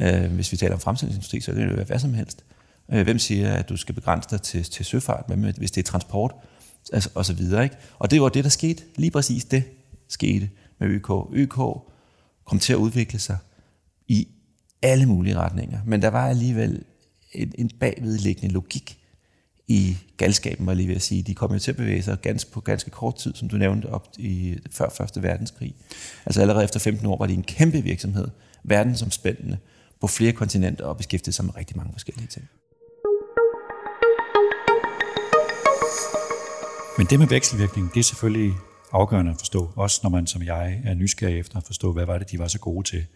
[0.00, 2.44] Øh, hvis vi taler om fremstillingsindustri, så kan det jo være hvad som helst.
[2.92, 5.90] Øh, hvem siger, at du skal begrænse dig til, til søfart, hvem, hvis det er
[5.90, 6.34] transport?
[6.92, 7.64] Altså, og så videre.
[7.64, 7.76] Ikke?
[7.98, 8.82] Og det var det, der skete.
[8.96, 9.62] Lige præcis det
[10.08, 11.10] skete med ØK.
[11.32, 11.58] ØK
[12.44, 13.38] kom til at udvikle sig
[14.08, 14.28] i
[14.82, 15.80] alle mulige retninger.
[15.86, 16.84] Men der var alligevel
[17.32, 18.98] en, en bagvedliggende logik
[19.68, 21.22] i galskaben, var jeg lige ved at sige.
[21.22, 23.86] De kom jo til at bevæge sig ganske, på ganske kort tid, som du nævnte,
[23.86, 25.74] op i før Første Verdenskrig.
[26.26, 28.28] Altså allerede efter 15 år var det en kæmpe virksomhed,
[28.64, 29.58] verdensomspændende,
[30.00, 32.48] på flere kontinenter og beskæftigede sig med rigtig mange forskellige ting.
[36.98, 38.52] Men det med vekselvirkning, det er selvfølgelig
[38.92, 42.18] afgørende at forstå, også når man som jeg er nysgerrig efter at forstå, hvad var
[42.18, 43.06] det, de var så gode til.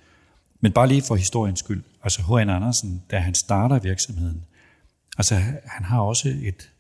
[0.60, 2.50] Men bare lige for historiens skyld, altså H.N.
[2.50, 4.44] Andersen, da han starter virksomheden,
[5.18, 6.70] Altså, han har også et,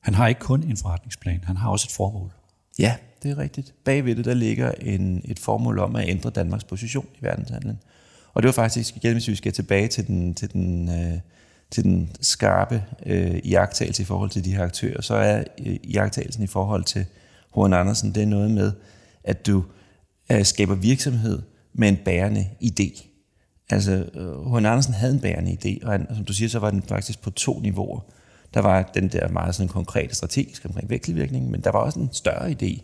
[0.00, 2.32] han har ikke kun en forretningsplan, han har også et formål.
[2.78, 3.74] Ja, det er rigtigt.
[3.84, 7.80] Bagved det, der ligger en, et formål om at ændre Danmarks position i verdenshandlen.
[8.34, 11.20] Og det var faktisk, igen hvis vi skal tilbage til den, til den, øh,
[11.70, 16.42] til den skarpe øh, jagttagelse i forhold til de her aktører, så er øh, jagttagelsen
[16.42, 17.06] i forhold til
[17.54, 17.72] H.N.
[17.72, 18.72] Andersen, det er noget med,
[19.24, 19.64] at du
[20.32, 23.04] øh, skaber virksomhed med en bærende idé.
[23.70, 24.66] Altså, øh, H.N.
[24.66, 27.30] Andersen havde en bærende idé, og han, som du siger, så var den faktisk på
[27.30, 28.00] to niveauer.
[28.54, 32.08] Der var den der meget sådan konkrete strategiske omkring vekselvirkning, men der var også en
[32.12, 32.80] større idé.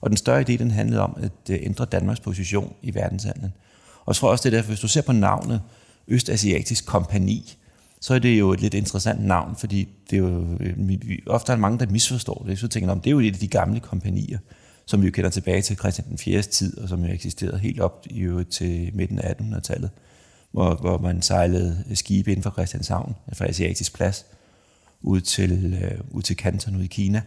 [0.00, 3.52] Og den større idé, den handlede om at øh, ændre Danmarks position i verdenshandlen.
[3.98, 5.62] Og jeg tror også, det er derfor, hvis du ser på navnet
[6.08, 7.56] Østasiatisk Kompani,
[8.00, 11.56] så er det jo et lidt interessant navn, fordi det er jo, øh, ofte er
[11.56, 12.58] der mange, der misforstår det.
[12.58, 14.38] Så tænker jeg, det er jo et af de gamle kompanier,
[14.86, 16.42] som vi jo kender tilbage til Christian den 4.
[16.42, 19.90] tid, og som jo eksisterede helt op i øvrigt til midten af 1800-tallet,
[20.52, 24.26] hvor, hvor man sejlede skibe inden for Christianshavn, fra Asiatisk Plads,
[25.02, 27.22] ud til, øh, ud til Kanton ud i Kina,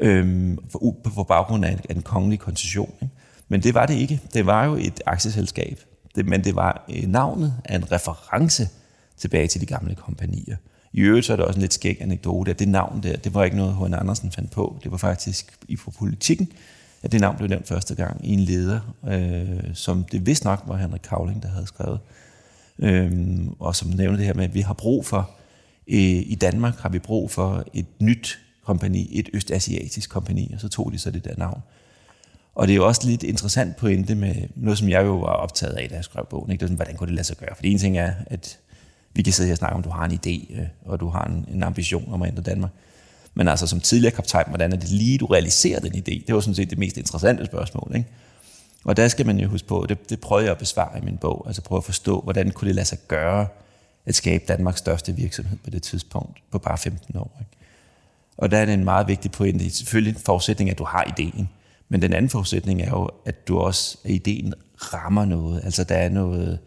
[0.00, 2.94] øhm, på, på baggrund af en, af en kongelig koncession.
[3.02, 3.14] Ikke?
[3.48, 4.20] Men det var det ikke.
[4.34, 5.80] Det var jo et aktieselskab,
[6.14, 8.68] det, men det var øh, navnet af en reference
[9.18, 10.56] tilbage til de gamle kompanier.
[10.92, 13.34] I øvrigt så er der også en lidt skæg anekdote, at det navn der, det
[13.34, 13.94] var ikke noget, H.N.
[13.94, 14.78] Andersen fandt på.
[14.84, 16.52] Det var faktisk i politikken,
[17.02, 20.62] at det navn blev nævnt første gang i en leder, øh, som det vist nok
[20.66, 22.00] var Henrik Kavling, der havde skrevet.
[22.78, 23.10] Øh,
[23.58, 25.30] og som nævnte det her med, at vi har brug for,
[25.88, 30.68] øh, i Danmark har vi brug for et nyt kompani, et østasiatisk kompani, og så
[30.68, 31.62] tog de så det der navn.
[32.54, 35.72] Og det er jo også lidt interessant pointe med noget, som jeg jo var optaget
[35.72, 36.50] af, da jeg skrev bogen.
[36.50, 36.60] Ikke?
[36.60, 37.54] Det er sådan, hvordan kunne det lade sig gøre?
[37.56, 38.58] For en ting er, at
[39.14, 41.24] vi kan sidde her og snakke om, du har en idé, øh, og du har
[41.24, 42.70] en, en ambition om at ændre Danmark.
[43.34, 46.26] Men altså som tidligere kaptajn, hvordan er det lige, du realiserer den idé?
[46.26, 47.92] Det var sådan set det mest interessante spørgsmål.
[47.94, 48.08] Ikke?
[48.84, 51.16] Og der skal man jo huske på, det, det prøvede jeg at besvare i min
[51.16, 53.46] bog, altså prøve at forstå, hvordan kunne det lade sig gøre
[54.06, 57.36] at skabe Danmarks største virksomhed på det tidspunkt, på bare 15 år.
[57.40, 57.50] Ikke?
[58.36, 59.58] Og der er det en meget vigtig pointe.
[59.58, 61.48] Det er selvfølgelig en forudsætning, at du har ideen.
[61.88, 65.60] Men den anden forudsætning er jo, at du også, at ideen rammer noget.
[65.64, 66.58] Altså der er noget,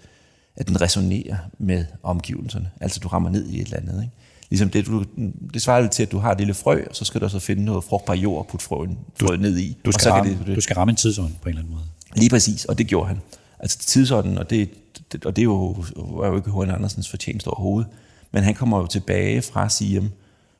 [0.55, 2.71] at den resonerer med omgivelserne.
[2.81, 4.03] Altså du rammer ned i et eller andet.
[4.03, 4.15] Ikke?
[4.49, 5.05] Ligesom det, du,
[5.53, 7.65] det svarer til, at du har et lille frø, og så skal du så finde
[7.65, 9.77] noget frugtbar jord og putte frøen, frøen ned i.
[9.85, 11.73] Du skal, og så ramme, det, du skal ramme en tidsånd på en eller anden
[11.73, 11.85] måde.
[12.15, 13.21] Lige præcis, og det gjorde han.
[13.59, 14.69] Altså tidsånden, og det,
[15.11, 16.69] det, og det er jo, var jo ikke H.N.
[16.69, 17.91] Andersens fortjeneste overhovedet,
[18.31, 20.09] men han kommer jo tilbage fra Siem,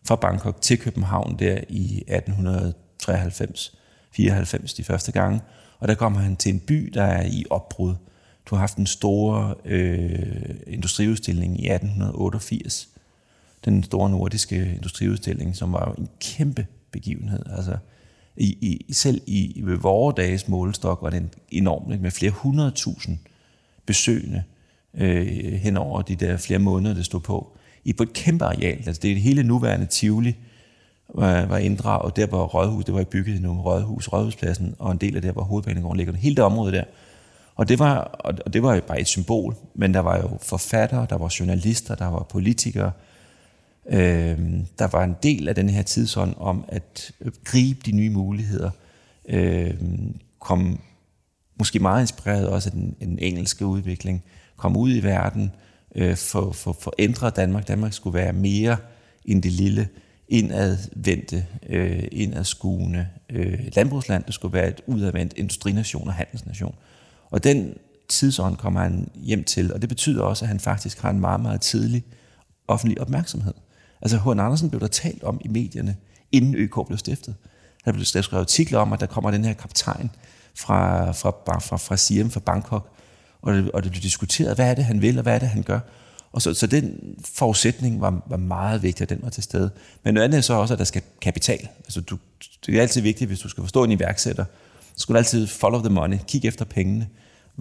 [0.08, 3.73] fra Bangkok til København der i 1893,
[4.12, 5.41] 94 de første gange,
[5.80, 7.93] og der kommer han til en by, der er i opbrud.
[8.45, 12.89] Du har haft en stor øh, industriudstilling i 1888,
[13.65, 17.45] den store nordiske industriudstilling, som var jo en kæmpe begivenhed.
[17.56, 17.77] Altså,
[18.38, 23.17] i, i, selv i ved vores dages målestok var det enormt, med flere hundredtusind
[23.86, 24.43] besøgende
[24.93, 28.77] øh, hen over de der flere måneder, det stod på, i på et kæmpe areal.
[28.86, 30.36] Altså det er det hele nuværende Tivoli,
[31.13, 35.15] var, var inddraget, der var Rådhus, det var bygget endnu, Rådhus, Rådhuspladsen, og en del
[35.15, 36.84] af det, hvor hovedbanegården ligger, hele det område der.
[37.56, 41.08] Og det, var, og det var jo bare et symbol, men der var jo forfattere,
[41.10, 42.92] der var journalister, der var politikere,
[43.90, 44.40] øh,
[44.80, 47.12] der var en del af den her tidsånd om at
[47.44, 48.70] gribe de nye muligheder,
[49.30, 49.74] øh,
[50.40, 50.80] kom
[51.60, 54.24] måske meget inspireret også af den, den engelske udvikling,
[54.58, 55.52] kom ud i verden,
[55.96, 57.68] øh, for, for, for ændre Danmark.
[57.68, 58.78] Danmark skulle være mere
[59.26, 59.88] end det lille
[60.28, 64.24] indadvendte, øh, indadskuende øh, landbrugsland.
[64.24, 66.76] Det skulle være et udadvendt industrination og handelsnation.
[67.32, 67.74] Og den
[68.10, 71.39] tidsånd kommer han hjem til, og det betyder også, at han faktisk har en meget,
[71.39, 72.04] meget tidlig
[72.67, 73.54] offentlig opmærksomhed.
[74.02, 74.39] Altså H.N.
[74.39, 75.96] Andersen blev der talt om i medierne,
[76.32, 77.36] inden ØK blev stiftet.
[77.86, 80.12] Der blev skrevet artikler om, at der kommer den her kaptajn
[80.56, 82.89] fra, fra, fra, fra Siem, fra Bangkok,
[83.41, 85.50] og det, og det blev diskuteret, hvad er det, han vil, og hvad er det,
[85.50, 85.80] han gør.
[86.32, 89.72] Og så, så den forudsætning var, var meget vigtig, at den var til stede.
[90.04, 91.67] Men noget andet er så også, at der skal kapital.
[91.84, 92.17] Altså du,
[92.65, 94.46] det er altid vigtigt, hvis du skal forstå en iværksætter,
[94.96, 97.08] så skal du altid follow the money, kigge efter pengene.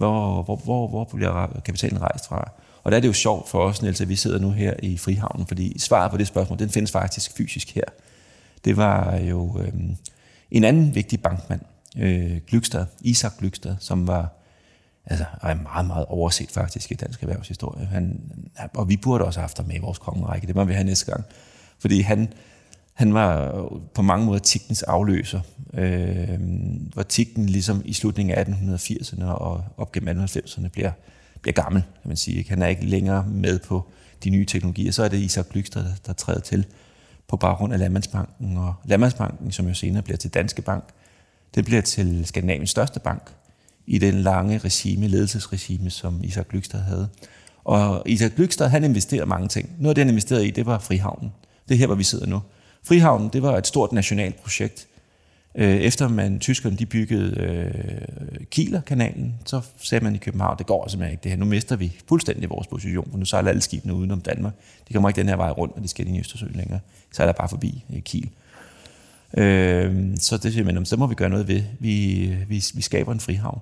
[0.01, 2.51] Hvor, hvor, hvor, hvor bliver kapitalen rejst fra?
[2.83, 4.97] Og der er det jo sjovt for os, Niels, at vi sidder nu her i
[4.97, 7.83] Frihavnen, fordi svaret på det spørgsmål, den findes faktisk fysisk her.
[8.65, 9.73] Det var jo øh,
[10.51, 11.61] en anden vigtig bankmand,
[11.97, 14.29] øh, Glykstad, Isak Glykstad, som var
[15.05, 17.85] altså, er meget, meget overset faktisk i dansk erhvervshistorie.
[17.85, 18.19] Han,
[18.73, 20.83] og vi burde også have haft ham med i vores kongerække, det må vi have
[20.83, 21.25] næste gang.
[21.79, 22.33] Fordi han,
[22.93, 23.51] han var
[23.93, 25.41] på mange måder Tikkens afløser.
[25.73, 26.39] Øh,
[26.93, 30.91] hvor Tikken ligesom i slutningen af 1880'erne og op gennem 1890'erne bliver,
[31.41, 32.45] bliver gammel, kan man sige.
[32.49, 33.87] Han er ikke længere med på
[34.23, 34.91] de nye teknologier.
[34.91, 36.65] Så er det Isak Glykstad, der, der træder til
[37.27, 38.57] på baggrund af Landmandsbanken.
[38.57, 40.83] Og Landmandsbanken, som jo senere bliver til Danske Bank,
[41.55, 43.31] det bliver til Skandinaviens største bank,
[43.87, 47.09] i den lange regime, ledelsesregime, som Isak Glykstad havde.
[47.63, 49.69] Og Isak Glykstad, han investerer mange ting.
[49.79, 51.31] Noget af det, han investerede i, det var Frihavnen.
[51.69, 52.41] Det er her, hvor vi sidder nu.
[52.83, 54.87] Frihavnen, det var et stort nationalt projekt.
[55.55, 60.87] Øh, efter man, tyskerne de byggede øh, Kielerkanalen, så sagde man i København, det går
[60.87, 61.37] simpelthen ikke det her.
[61.37, 64.53] Nu mister vi fuldstændig vores position, for nu sejler alle skibene udenom Danmark.
[64.87, 66.79] De kommer ikke den her vej rundt, når de skal ind i Østersøen længere.
[67.09, 68.29] De sejler bare forbi øh, Kiel.
[69.37, 71.63] Øh, så det siger man, så må vi gøre noget ved.
[71.79, 73.59] Vi, vi, vi skaber en frihavn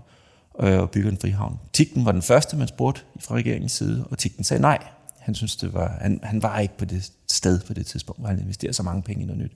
[0.60, 1.60] øh, og bygger en frihavn.
[1.74, 4.78] Tikken var den første, man spurgte fra regeringens side, og Tikken sagde nej.
[5.20, 8.30] Han synes det var, han, han var ikke på det sted på det tidspunkt, hvor
[8.30, 9.52] han investerede så mange penge i noget nyt.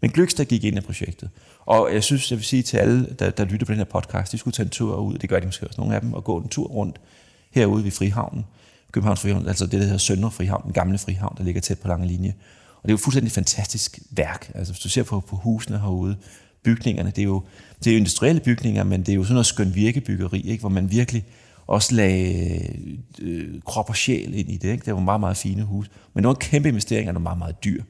[0.00, 1.30] Men Glykstad gik ind i projektet.
[1.66, 4.32] Og jeg synes, jeg vil sige til alle, der, der lytter på den her podcast,
[4.32, 6.24] de skulle tage en tur ud, det gør de måske også nogle af dem, og
[6.24, 7.00] gå en tur rundt
[7.50, 8.44] herude ved Frihavnen.
[8.92, 11.88] Københavns Frihavn, altså det, der hedder Søndre Frihavn, den gamle frihavn, der ligger tæt på
[11.88, 12.34] lange linje.
[12.76, 14.50] Og det er jo fuldstændig fantastisk værk.
[14.54, 16.16] Altså hvis du ser på, på husene herude,
[16.62, 17.42] bygningerne, det er, jo,
[17.78, 20.60] det er jo industrielle bygninger, men det er jo sådan noget skøn virkebyggeri, ikke?
[20.60, 21.24] hvor man virkelig
[21.66, 22.60] også lagde
[23.22, 24.72] øh, krop og sjæl ind i det.
[24.72, 24.84] Ikke?
[24.84, 25.90] Det var meget, meget fine hus.
[26.14, 27.82] Men det var en kæmpe investering, og det var meget, meget dyr.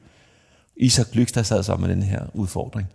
[0.77, 2.87] Isak Glykstad sad sammen med den her udfordring.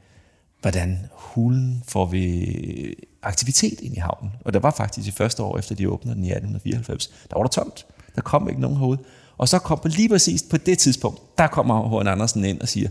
[0.61, 4.33] Hvordan hulen får vi øh, aktivitet ind i havnen?
[4.45, 7.43] Og der var faktisk i første år, efter de åbnede den i 1894, der var
[7.43, 7.87] der tomt.
[8.15, 8.99] Der kom ikke nogen herude.
[9.39, 12.09] Og så kom på lige præcis på det tidspunkt, der kommer H.N.
[12.09, 12.89] Andersen ind og siger,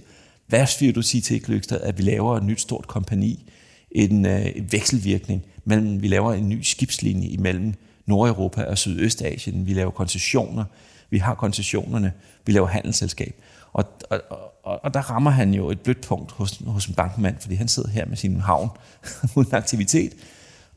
[0.47, 3.52] hvad vil du sige til Glykstad, at vi laver et nyt stort kompani,
[3.91, 7.73] en, øh, vekselvirkning mellem, vi laver en ny skibslinje imellem
[8.06, 10.65] Nordeuropa og Sydøstasien, vi laver koncessioner,
[11.10, 12.13] vi har koncessionerne,
[12.45, 13.36] vi laver handelsselskab.
[13.73, 14.21] Og, og,
[14.63, 17.67] og, og der rammer han jo et blødt punkt hos, hos en bankmand, fordi han
[17.67, 18.69] sidder her med sin havn
[19.36, 20.13] uden aktivitet,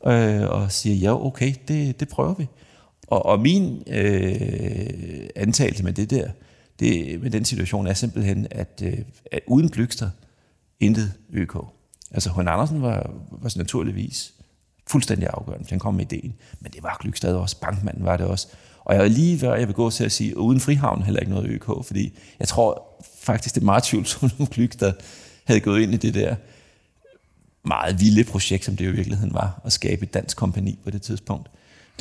[0.07, 2.47] øh, og siger, ja okay, det, det prøver vi.
[3.07, 6.31] Og, og min øh, antagelse med det der,
[6.81, 8.99] det, med den situation er simpelthen, at, øh,
[9.33, 10.11] at uden Glykster,
[10.81, 11.57] intet ØK.
[12.13, 14.33] Altså, Hun Andersen var, var naturligvis
[14.87, 16.35] fuldstændig afgørende, han kom med ideen.
[16.61, 18.49] Men det var Glykstad også, bankmanden var det også.
[18.85, 21.33] Og jeg er lige ved, jeg vil gå til at sige, uden Frihavn heller ikke
[21.33, 24.93] noget ØK, fordi jeg tror faktisk, det er meget tvivlsomt, om der
[25.45, 26.37] havde gået ind i det der
[27.65, 30.91] meget vilde projekt, som det jo i virkeligheden var, at skabe et dansk kompani på
[30.91, 31.51] det tidspunkt,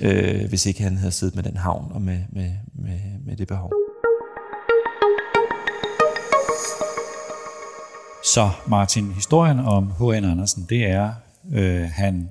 [0.01, 3.47] øh, hvis ikke han havde siddet med den havn og med, med, med, med det
[3.47, 3.71] behov.
[8.23, 10.25] Så Martin, historien om H.N.
[10.25, 11.13] Andersen, det er,
[11.51, 12.29] øh, han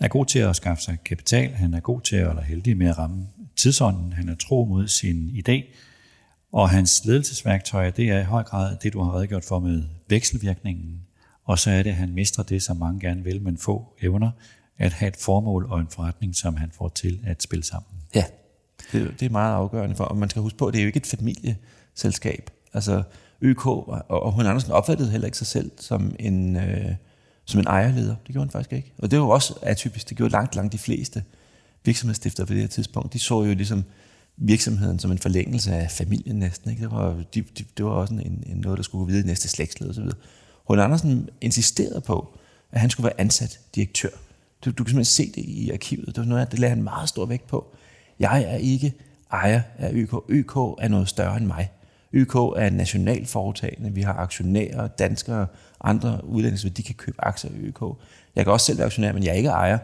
[0.00, 2.86] er god til at skaffe sig kapital, han er god til at være heldig med
[2.86, 5.62] at ramme tidsånden, han er tro mod sin idé,
[6.52, 11.00] og hans ledelsesværktøj, det er i høj grad det, du har redegjort for med vekselvirkningen,
[11.44, 14.30] og så er det, at han mister det, som mange gerne vil, men få evner,
[14.78, 17.90] at have et formål og en forretning, som han får til at spille sammen.
[18.14, 18.24] Ja,
[18.92, 20.86] det, det er meget afgørende for, og man skal huske på, at det er jo
[20.86, 22.50] ikke et familieselskab.
[22.74, 23.02] Altså,
[23.42, 26.94] ØK, og hun Andersen opfattede heller ikke sig selv som en, øh,
[27.44, 28.14] som en ejerleder.
[28.26, 28.92] Det gjorde han faktisk ikke.
[28.98, 30.08] Og det var jo også atypisk.
[30.08, 31.24] Det gjorde langt, langt de fleste
[31.84, 33.12] virksomhedsstifter på det her tidspunkt.
[33.12, 33.84] De så jo ligesom
[34.36, 36.70] virksomheden som en forlængelse af familien næsten.
[36.70, 36.82] Ikke?
[36.82, 39.26] Det, var, de, de, det var også en, en noget, der skulle gå videre i
[39.26, 40.04] næste slægtsled osv.
[40.64, 42.38] Hun Andersen insisterede på,
[42.72, 44.08] at han skulle være ansat direktør.
[44.64, 46.06] Du, du kan simpelthen se det i arkivet.
[46.06, 47.74] Det var noget, det lagde han meget stor vægt på.
[48.18, 48.94] Jeg er ikke
[49.32, 50.14] ejer af ØK.
[50.28, 51.70] ØK er noget større end mig.
[52.12, 53.94] YK er en national foretagende.
[53.94, 55.46] Vi har aktionærer, danskere,
[55.80, 57.82] andre udlændinge, de kan købe aktier i YK.
[58.36, 59.78] Jeg kan også selv være aktionær, men jeg er ikke ejer.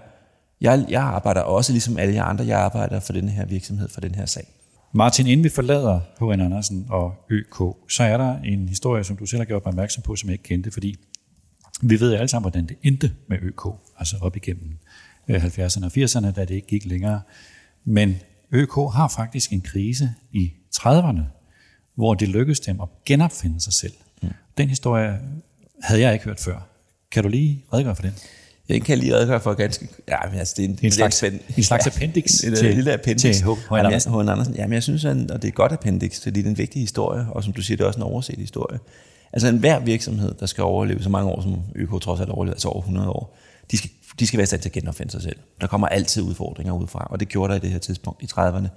[0.60, 2.46] Jeg, jeg arbejder også ligesom alle jer andre.
[2.46, 4.46] Jeg arbejder for den her virksomhed, for den her sag.
[4.92, 6.40] Martin, inden vi forlader H.N.
[6.40, 10.02] Andersen og ØK, så er der en historie, som du selv har gjort mig opmærksom
[10.02, 10.96] på, som jeg ikke kendte, fordi
[11.82, 13.66] vi ved alle sammen, hvordan det endte med ØK,
[13.98, 14.78] altså op igennem
[15.28, 17.20] øh, 70'erne og 80'erne, da det ikke gik længere.
[17.84, 18.16] Men
[18.52, 21.35] ØK har faktisk en krise i 30'erne,
[21.96, 23.92] hvor det lykkedes dem at genopfinde sig selv.
[24.22, 24.28] Mm.
[24.58, 25.18] Den historie
[25.82, 26.68] havde jeg ikke hørt før.
[27.10, 28.14] Kan du lige redegøre for den?
[28.68, 29.88] Jeg kan lige redegøre for ganske...
[30.08, 32.74] Ja, men altså, det er en, en, slags, en, en slags appendix ja, til, en
[32.74, 33.36] lille appendix.
[33.36, 33.72] til H.
[33.72, 34.12] Andersen.
[34.12, 34.16] H.
[34.16, 34.54] Andersen.
[34.54, 36.58] Ja, men jeg synes, at, og det er et godt appendix, fordi det er en
[36.58, 38.78] vigtig historie, og som du siger, det er også en overset historie.
[39.32, 42.54] Altså en hver virksomhed, der skal overleve så mange år, som ØK trods alt overlever,
[42.54, 43.36] altså over 100 år,
[43.70, 45.36] de skal, de skal være i stand til at genopfinde sig selv.
[45.60, 48.68] Der kommer altid udfordringer udefra, og det gjorde der i det her tidspunkt i 30'erne.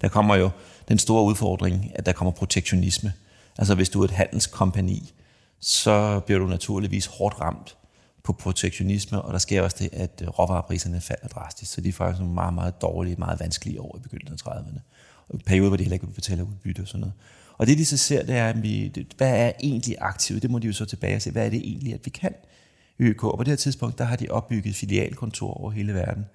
[0.00, 0.50] Der kommer jo
[0.88, 3.12] den store udfordring, at der kommer protektionisme.
[3.58, 5.12] Altså hvis du er et handelskompani,
[5.60, 7.76] så bliver du naturligvis hårdt ramt
[8.22, 11.92] på protektionisme, og der sker også det, at øh, råvarepriserne falder drastisk, så de er
[11.92, 14.80] faktisk nogle meget, meget dårlige, meget vanskelige år i begyndelsen af 30'erne.
[15.28, 17.14] Og perioder, hvor de heller ikke betale udbytte og sådan noget.
[17.58, 20.42] Og det de så ser, det er, at vi, hvad er egentlig aktivt?
[20.42, 22.34] Det må de jo så tilbage og se, hvad er det egentlig, at vi kan
[22.98, 23.24] i ØK?
[23.24, 26.26] Og på det her tidspunkt, der har de opbygget filialkontor over hele verden.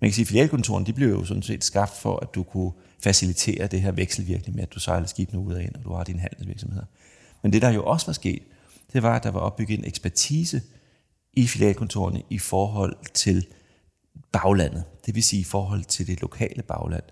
[0.00, 2.72] Man kan sige, at filialkontorerne, de blev jo sådan set skabt for, at du kunne
[3.02, 6.04] facilitere det her vekselvirkning med, at du sejler skibene ud og ind, og du har
[6.04, 6.84] dine handelsvirksomheder.
[7.42, 8.42] Men det, der jo også var sket,
[8.92, 10.62] det var, at der var opbygget en ekspertise
[11.32, 13.46] i filialkontorerne i forhold til
[14.32, 14.84] baglandet.
[15.06, 17.02] Det vil sige i forhold til det lokale bagland.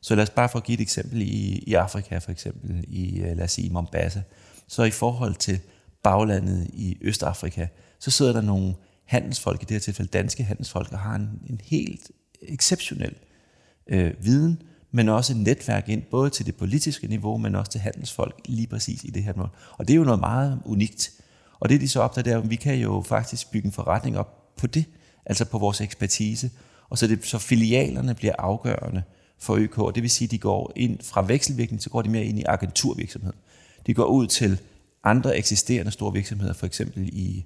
[0.00, 3.36] Så lad os bare få give et eksempel i, i Afrika, for eksempel i, øh,
[3.36, 4.22] lad os sige, Mombasa.
[4.68, 5.60] Så i forhold til
[6.02, 7.66] baglandet i Østafrika,
[7.98, 8.74] så sidder der nogle
[9.04, 12.10] handelsfolk, i det her tilfælde danske handelsfolk, og har en, en helt
[12.42, 13.14] exceptionel
[13.86, 17.80] øh, viden, men også et netværk ind, både til det politiske niveau, men også til
[17.80, 19.48] handelsfolk lige præcis i det her måde.
[19.78, 21.10] Og det er jo noget meget unikt.
[21.60, 24.18] Og det de så opdager, det er, at vi kan jo faktisk bygge en forretning
[24.18, 24.84] op på det,
[25.26, 26.50] altså på vores ekspertise,
[26.90, 29.02] og så, det, så filialerne bliver afgørende
[29.38, 32.08] for ØK, og det vil sige, at de går ind fra vekselvirkning, så går de
[32.08, 33.32] mere ind i agenturvirksomhed.
[33.86, 34.60] De går ud til
[35.04, 37.44] andre eksisterende store virksomheder, for eksempel i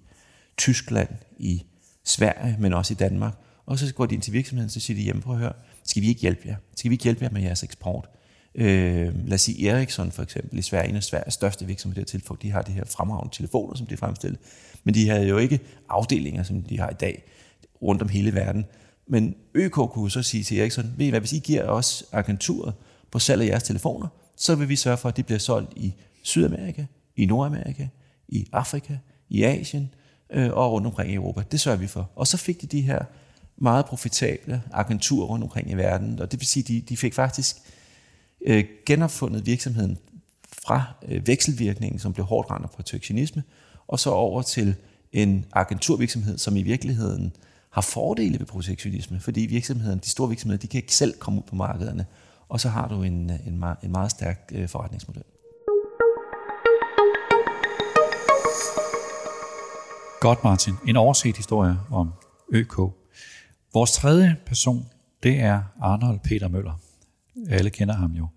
[0.57, 1.62] Tyskland, i
[2.05, 3.34] Sverige, men også i Danmark,
[3.66, 5.53] Og så går de ind til virksomheden, så siger de, jamen prøv at høre,
[5.85, 6.57] skal vi ikke hjælpe jer?
[6.76, 8.09] Skal vi ikke hjælpe jer med jeres eksport?
[8.55, 12.22] Øh, lad os sige Ericsson for eksempel i Sverige, en af Sveriges største virksomheder til,
[12.26, 14.43] for de har de her fremragende telefoner, som de fremstillede.
[14.85, 17.22] Men de havde jo ikke afdelinger, som de har i dag,
[17.83, 18.64] rundt om hele verden.
[19.07, 22.74] Men ØK kunne så sige til Ericsson, ved I hvad, hvis I giver os agenturet
[23.11, 25.95] på salg af jeres telefoner, så vil vi sørge for, at de bliver solgt i
[26.22, 26.85] Sydamerika,
[27.16, 27.89] i Nordamerika,
[28.28, 29.91] i Afrika, i Asien
[30.33, 31.43] øh, og rundt omkring i Europa.
[31.53, 32.11] Det sørger vi for.
[32.16, 33.05] Og så fik de de her
[33.57, 37.57] meget profitable agenturer rundt omkring i verden, og det vil sige, de, de fik faktisk
[38.46, 39.98] øh, genopfundet virksomheden
[40.66, 43.42] fra øh, vekselvirkningen, som blev hårdt ramt af protektionisme,
[43.88, 44.74] og så over til
[45.12, 47.32] en agenturvirksomhed, som i virkeligheden
[47.70, 51.44] har fordele ved protektionisme, fordi virksomheden, de store virksomheder, de kan ikke selv komme ud
[51.46, 52.07] på markederne,
[52.48, 55.22] og så har du en, øh, en, en meget stærk øh, forretningsmodel.
[60.20, 60.74] Godt, Martin.
[60.88, 62.12] En overset historie om
[62.53, 63.01] ØK.
[63.75, 64.89] Vores tredje person,
[65.23, 66.81] det er Arnold Peter Møller.
[67.49, 68.29] Alle kender ham jo.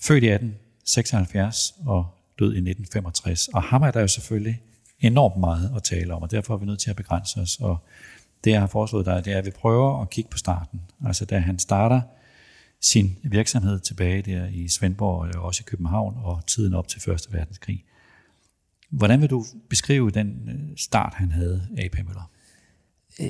[0.00, 2.06] Født i 1876 og
[2.38, 3.48] død i 1965.
[3.48, 4.62] Og ham er der jo selvfølgelig
[5.00, 7.56] enormt meget at tale om, og derfor er vi nødt til at begrænse os.
[7.60, 7.78] Og
[8.44, 10.80] det, jeg har foreslået dig, det er, at vi prøver at kigge på starten.
[11.06, 12.00] Altså da han starter
[12.80, 17.32] sin virksomhed tilbage der i Svendborg og også i København og tiden op til Første
[17.32, 17.84] Verdenskrig.
[18.90, 22.30] Hvordan vil du beskrive den øh, start, han havde, AP Møller?
[23.20, 23.28] Øh,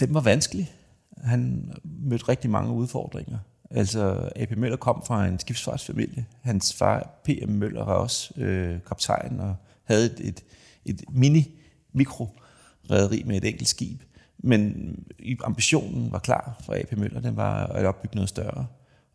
[0.00, 0.72] den var vanskelig.
[1.24, 3.38] Han mødte rigtig mange udfordringer.
[3.70, 6.26] Altså, AP Møller kom fra en skibsfartsfamilie.
[6.40, 7.50] Hans far, P.M.
[7.50, 10.44] Møller, var også øh, kaptajn og havde et, et,
[10.84, 12.28] et mini-mikro
[12.90, 14.02] rederi med et enkelt skib.
[14.38, 14.94] Men
[15.44, 18.66] ambitionen var klar for AP Møller, den var at opbygge noget større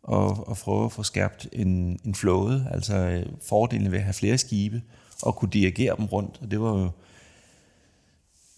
[0.02, 4.04] og, og prøve at få skærpt en, en flåde, altså øh, fordelene fordelen ved at
[4.04, 4.82] have flere skibe
[5.22, 6.90] og kunne dirigere dem rundt, og det var jo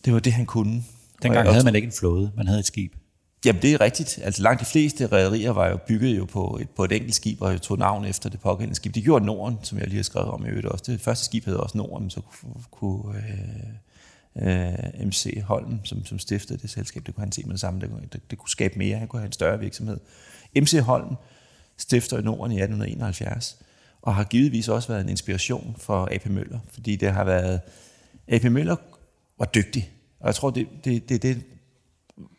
[0.05, 0.85] det, var det han kunne.
[1.23, 2.93] Dengang havde man ikke en flåde, man havde et skib.
[3.45, 4.19] Jamen det er rigtigt.
[4.23, 7.43] Altså langt de fleste rædderier var jo bygget jo på et, på et enkelt skib,
[7.43, 8.95] og jo tog navn efter det pågældende skib.
[8.95, 10.85] Det gjorde Norden, som jeg lige har skrevet om i øvrigt også.
[10.87, 13.17] Det første skib hed også Norden, så kunne, kunne
[14.37, 14.69] øh,
[15.01, 17.81] øh, MC Holm, som, som stiftede det selskab, det kunne han se med det samme.
[17.81, 19.99] Det, det, det kunne skabe mere, han kunne have en større virksomhed.
[20.57, 21.17] MC Holm
[21.77, 23.59] stifter i Norden i 1871,
[24.03, 27.61] og har givetvis også været en inspiration for AP Møller, fordi det har været...
[28.29, 28.77] AP Møller
[29.39, 29.91] var dygtig,
[30.21, 31.43] og jeg tror, det, det, det, det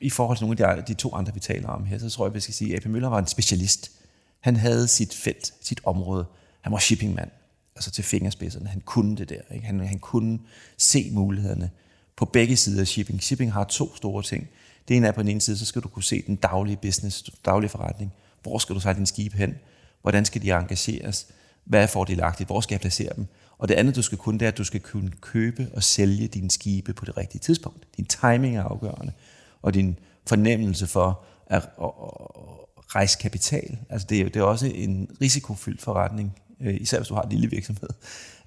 [0.02, 2.26] i forhold til nogle af de, de to andre, vi taler om her, så tror
[2.26, 3.92] jeg, vi skal sige, at AP Møller var en specialist.
[4.40, 6.26] Han havde sit felt, sit område.
[6.62, 7.30] Han var shippingmand,
[7.76, 8.68] altså til fingerspidserne.
[8.68, 9.42] Han kunne det der.
[9.54, 9.66] Ikke?
[9.66, 10.40] Han, han kunne
[10.78, 11.70] se mulighederne
[12.16, 13.24] på begge sider af shipping.
[13.24, 14.50] Shipping har to store ting.
[14.88, 17.24] Det ene er på den ene side, så skal du kunne se den daglige business,
[17.46, 18.14] daglige forretning.
[18.42, 19.56] Hvor skal du sejle din skib hen?
[20.02, 21.28] Hvordan skal de engageres?
[21.66, 22.48] Hvad er fordelagtigt?
[22.48, 23.28] Hvor skal jeg placere dem?
[23.60, 26.28] Og det andet, du skal kunne, det er, at du skal kunne købe og sælge
[26.28, 27.88] dine skibe på det rigtige tidspunkt.
[27.98, 29.14] Din timing er afgørende
[29.62, 33.78] og din fornemmelse for at, at, at rejse kapital.
[33.90, 37.30] Altså det, er, det er også en risikofyldt forretning, øh, især hvis du har en
[37.30, 37.90] lille virksomhed.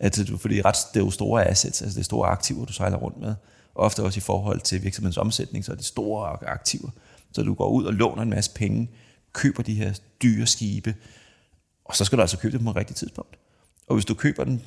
[0.01, 2.97] Altså, fordi ret, det er jo store assets, altså det er store aktiver, du sejler
[2.97, 3.35] rundt med.
[3.75, 6.91] Ofte også i forhold til virksomhedens omsætning, så er det store aktiver.
[7.33, 8.91] Så du går ud og låner en masse penge,
[9.33, 9.93] køber de her
[10.23, 10.95] dyre skibe,
[11.85, 13.39] og så skal du altså købe dem på et rigtigt tidspunkt.
[13.87, 14.63] Og hvis du køber den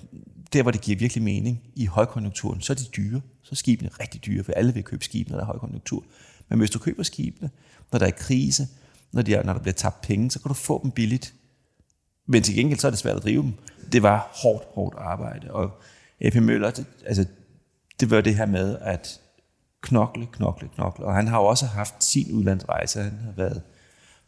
[0.56, 3.22] der, hvor det giver virkelig mening i højkonjunkturen, så er de dyre.
[3.44, 6.04] Så er skibene rigtig dyre, for alle vil købe skibene, når der er højkonjunktur.
[6.50, 7.50] Men hvis du køber skibene,
[7.92, 8.68] når der er krise,
[9.12, 11.34] når, de er, når der bliver tabt penge, så kan du få dem billigt.
[12.28, 13.54] Men til gengæld så er det svært at drive dem.
[13.92, 15.52] Det var hårdt, hårdt arbejde.
[15.52, 15.72] Og
[16.34, 16.44] F.M.
[16.44, 17.26] Møller, det, altså,
[18.00, 19.22] det var det her med at
[19.82, 21.06] knokle, knokle, knokle.
[21.06, 23.02] Og han har jo også haft sin udlandsrejse.
[23.02, 23.62] Han har været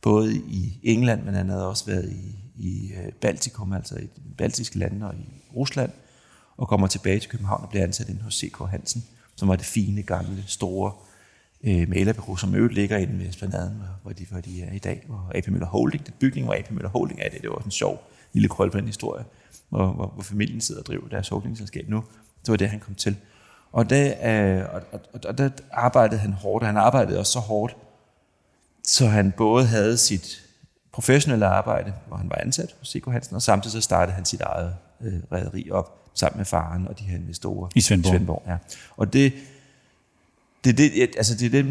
[0.02, 4.22] både i England, men han havde også været i, i øh, Baltikum, altså i de
[4.38, 5.92] baltiske lande og i Rusland,
[6.58, 8.70] og kommer tilbage til København og bliver ansat ind hos C.K.
[8.70, 9.06] Hansen,
[9.36, 10.92] som var det fine, gamle, store
[11.64, 15.06] øh, malerbureau, som øvrigt ligger inde ved Esplanaden, hvor de, hvor de er i dag,
[15.10, 17.72] og AP Møller Holding, den bygning, hvor AP Møller Holding er det, det var en
[17.72, 18.04] sjov
[18.34, 19.26] lille krøl på den historie,
[19.70, 22.04] hvor, hvor, hvor familien sidder og driver deres holdingselskab nu.
[22.42, 23.16] Det var det, han kom til.
[23.72, 27.40] Og, det, øh, og, og, og der arbejdede han hårdt, og han arbejdede også så
[27.40, 27.78] hårdt,
[28.84, 30.44] så han både havde sit
[30.92, 34.42] professionelle arbejde, hvor han var ansat hos Siko Hansen, og samtidig så startede han sit
[34.42, 37.70] eget øh, rederi op sammen med faren og de her investorer.
[37.76, 38.14] I Svendborg.
[38.14, 38.58] I Svendborg ja.
[38.98, 39.34] Og det,
[40.64, 41.66] det, det, altså det, det,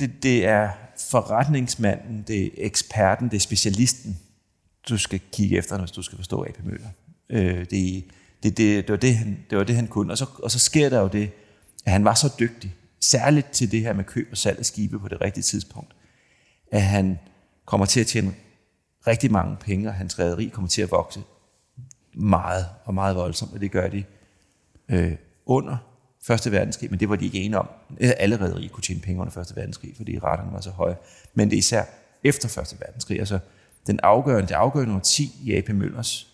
[0.00, 0.70] det, det er
[1.10, 4.18] forretningsmanden, det er eksperten, det er specialisten,
[4.88, 6.88] du skal kigge efter, hvis du skal forstå AP Møller.
[7.30, 8.04] Øh, det, det,
[8.42, 10.12] det, det, var det, han, det var det, han kunne.
[10.12, 11.30] Og så, og så sker der jo det,
[11.84, 14.98] at han var så dygtig, særligt til det her med køb og salg af skibe
[14.98, 15.94] på det rigtige tidspunkt,
[16.72, 17.18] at han
[17.64, 18.34] kommer til at tjene
[19.06, 21.20] rigtig mange penge, og hans rederi kommer til at vokse
[22.20, 24.04] meget og meget voldsomt, og det gør de
[24.88, 25.12] øh,
[25.46, 25.76] under
[26.22, 27.68] Første Verdenskrig, men det var de ikke enige om.
[28.00, 30.96] Øh, Alle rædderier kunne tjene penge under Første Verdenskrig, fordi retterne var så høje.
[31.34, 31.84] Men det er især
[32.24, 33.18] efter Første Verdenskrig.
[33.18, 33.38] Altså
[33.86, 35.68] den afgørende, det afgørende 10 i A.P.
[35.68, 36.26] Møllers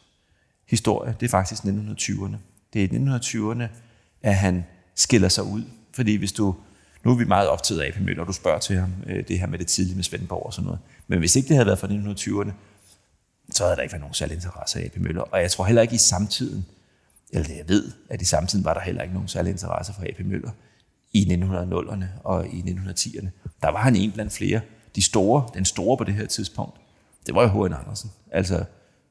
[0.68, 2.36] historie, det er faktisk 1920'erne.
[2.72, 3.64] Det er i 1920'erne,
[4.22, 4.64] at han
[4.94, 5.62] skiller sig ud.
[5.92, 6.54] Fordi hvis du,
[7.04, 8.00] nu er vi meget optaget af A.P.
[8.00, 10.52] Møller, og du spørger til ham, øh, det her med det tidlige med Svendborg og
[10.52, 10.80] sådan noget.
[11.06, 12.52] Men hvis ikke det havde været fra 1920'erne,
[13.50, 14.96] så havde der ikke været nogen særlig interesse af A.P.
[14.96, 15.22] Møller.
[15.22, 16.66] Og jeg tror heller ikke i samtiden,
[17.32, 20.02] eller det jeg ved, at i samtiden var der heller ikke nogen særlig interesse for
[20.02, 20.26] A.P.
[20.26, 20.50] Møller
[21.12, 23.28] i 1900'erne og i 1910'erne.
[23.62, 24.60] Der var han en blandt flere.
[24.96, 26.76] De store, den store på det her tidspunkt,
[27.26, 27.72] det var jo H.N.
[27.72, 28.10] Andersen.
[28.32, 28.64] Altså,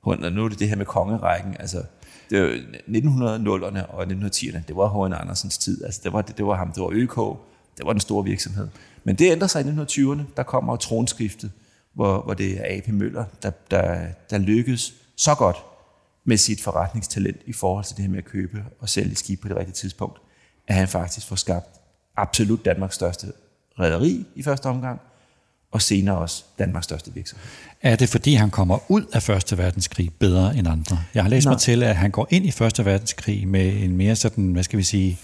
[0.06, 1.56] nu er det det her med kongerækken.
[1.60, 1.84] Altså,
[2.30, 2.48] det var
[2.88, 5.14] 1900'erne og 1910'erne, det var H.N.
[5.14, 5.84] Andersens tid.
[5.84, 7.16] Altså, det var, det, det var ham, det var ØK,
[7.78, 8.68] det var den store virksomhed.
[9.04, 10.22] Men det ændrer sig i 1920'erne.
[10.38, 11.52] Der kommer tronskiftet,
[11.96, 12.88] hvor, hvor det er A.P.
[12.88, 15.58] Møller, der, der, der lykkes så godt
[16.26, 19.48] med sit forretningstalent i forhold til det her med at købe og sælge skib på
[19.48, 20.22] det rigtige tidspunkt,
[20.68, 21.68] at han faktisk får skabt
[22.18, 23.28] absolut Danmarks største
[23.80, 25.00] rederi i første omgang,
[25.72, 27.46] og senere også Danmarks største virksomhed.
[27.82, 31.00] Er det fordi, han kommer ud af Første Verdenskrig bedre end andre?
[31.14, 31.54] Jeg har læst Nej.
[31.54, 34.78] mig til, at han går ind i Første Verdenskrig med en mere sådan, hvad skal
[34.78, 35.20] vi sige,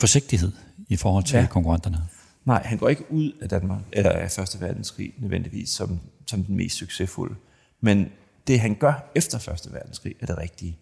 [0.00, 0.52] forsigtighed
[0.88, 1.46] i forhold til ja.
[1.46, 1.98] konkurrenterne.
[2.44, 6.56] Nej, han går ikke ud af Danmark, eller af Første Verdenskrig nødvendigvis som, som den
[6.56, 7.34] mest succesfulde.
[7.80, 8.08] Men
[8.46, 10.78] det han gør efter Første Verdenskrig er det rigtige.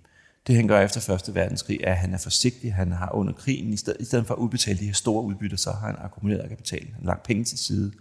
[0.46, 2.74] Det han gør efter Første Verdenskrig er, at han er forsigtig.
[2.74, 5.56] Han har under krigen, i stedet, i stedet for at udbetale de her store udbytter,
[5.56, 6.84] så har han akkumuleret kapital.
[6.84, 7.92] Han har lagt penge til side.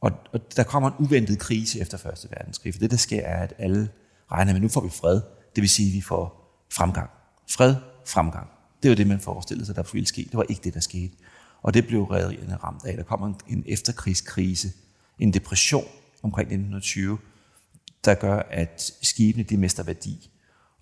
[0.00, 2.74] Og, og der kommer en uventet krise efter Første Verdenskrig.
[2.74, 3.88] For det, der sker, er, at alle
[4.32, 5.20] regner med, at nu får vi fred.
[5.54, 7.10] Det vil sige, at vi får fremgang.
[7.50, 7.74] Fred,
[8.06, 8.48] fremgang.
[8.82, 10.22] Det var det, man forestillede sig, der ville ske.
[10.22, 11.14] Det var ikke det, der skete.
[11.62, 12.96] Og det blev rædderierne ramt af.
[12.96, 14.68] Der kom en, en efterkrigskrise,
[15.18, 15.84] en depression
[16.22, 17.18] omkring 1920,
[18.04, 20.30] der gør, at skibene de mister værdi.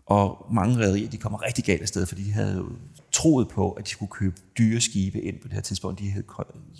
[0.06, 2.68] Og mange rædderier de kommer rigtig galt afsted, fordi de havde jo
[3.12, 5.98] troet på, at de skulle købe dyre skibe ind på det her tidspunkt.
[5.98, 6.26] De havde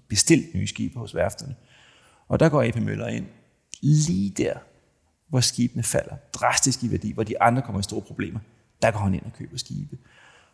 [0.09, 1.55] bestilt nye skibe hos værfterne.
[2.29, 3.27] Og der går AP Møller ind
[3.83, 4.55] lige der,
[5.29, 8.41] hvor skibene falder drastisk i værdi, hvor de andre kommer i store problemer.
[8.83, 9.99] Der går han ind og køber skibe.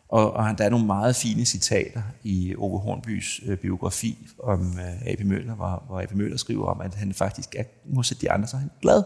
[0.09, 5.07] Og, og der er nogle meget fine citater i Ove Hornbys øh, biografi om øh,
[5.07, 5.25] A.P.
[5.25, 6.15] Møller, hvor, hvor A.P.
[6.15, 9.03] Møller skriver om, at han faktisk er, modsat de andre, så er han glad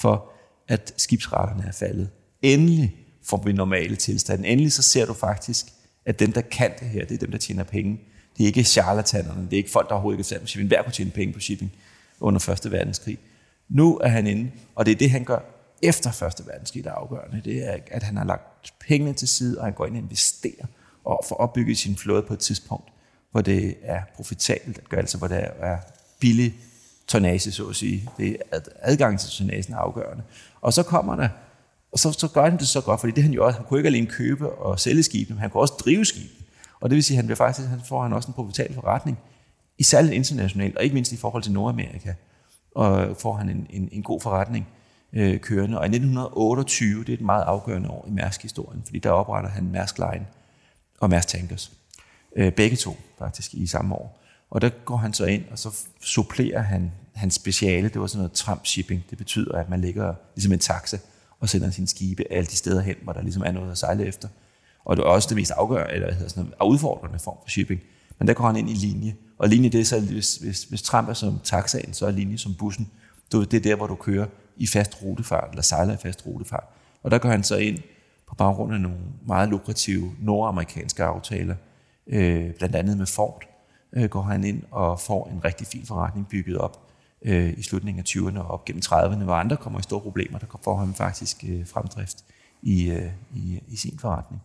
[0.00, 0.32] for,
[0.68, 2.10] at skibsretterne er faldet.
[2.42, 4.48] Endelig får vi normale tilstande.
[4.48, 5.66] Endelig så ser du faktisk,
[6.06, 8.00] at dem, der kan det her, det er dem, der tjener penge.
[8.38, 10.68] Det er ikke charlatanerne, det er ikke folk, der overhovedet ikke kan shipping.
[10.68, 11.72] Hver kunne tjene penge på shipping
[12.20, 13.18] under Første Verdenskrig.
[13.68, 15.53] Nu er han inde, og det er det, han gør
[15.84, 17.42] efter Første Verdenskrig, der er afgørende.
[17.44, 20.66] Det er, at han har lagt pengene til side, og han går ind og investerer
[21.04, 22.92] og får opbygget sin flåde på et tidspunkt,
[23.30, 25.78] hvor det er profitabelt at gøre, altså hvor det er
[26.20, 26.54] billig
[27.06, 28.08] tonnage, så at sige.
[28.18, 30.22] Det er adgang til tonnagen er afgørende.
[30.60, 31.28] Og så kommer der,
[31.92, 33.78] og så, så gør han det så godt, fordi det han jo også, han kunne
[33.78, 36.44] ikke alene købe og sælge skibene, men han kunne også drive skibene.
[36.80, 39.18] Og det vil sige, at han bliver faktisk, han får han også en profitabel forretning,
[39.78, 42.12] i særligt internationalt, og ikke mindst i forhold til Nordamerika,
[42.74, 44.68] og får han en, en, en god forretning
[45.14, 45.78] øh, kørende.
[45.78, 49.64] Og i 1928, det er et meget afgørende år i Mærsk-historien, fordi der opretter han
[49.64, 50.26] Mærsk Line
[51.00, 51.72] og Mærsk Tankers.
[52.36, 54.20] Øh, begge to faktisk i samme år.
[54.50, 58.18] Og der går han så ind, og så supplerer han hans speciale, det var sådan
[58.18, 59.04] noget tramp shipping.
[59.10, 60.98] Det betyder, at man ligger ligesom en taxa
[61.40, 64.06] og sender sine skibe alle de steder hen, hvor der ligesom er noget at sejle
[64.06, 64.28] efter.
[64.84, 67.50] Og det er også det mest afgørende, eller hvad hedder sådan noget, udfordrende form for
[67.50, 67.80] shipping.
[68.18, 69.14] Men der går han ind i linje.
[69.38, 72.38] Og linje det er så, hvis, hvis, hvis tramp er som taxaen, så er linje
[72.38, 72.90] som bussen.
[73.32, 74.26] Det er der, hvor du kører
[74.56, 76.64] i fast rutefart, eller sejler i fast rutefart.
[77.02, 77.78] Og der går han så ind
[78.28, 81.54] på baggrund af nogle meget lukrative nordamerikanske aftaler,
[82.06, 83.42] øh, blandt andet med Ford,
[83.92, 86.80] øh, går han ind og får en rigtig fin forretning bygget op
[87.22, 90.38] øh, i slutningen af 20'erne og op gennem 30'erne, hvor andre kommer i store problemer,
[90.38, 92.24] der får han faktisk øh, fremdrift
[92.62, 94.42] i, øh, i, i sin forretning.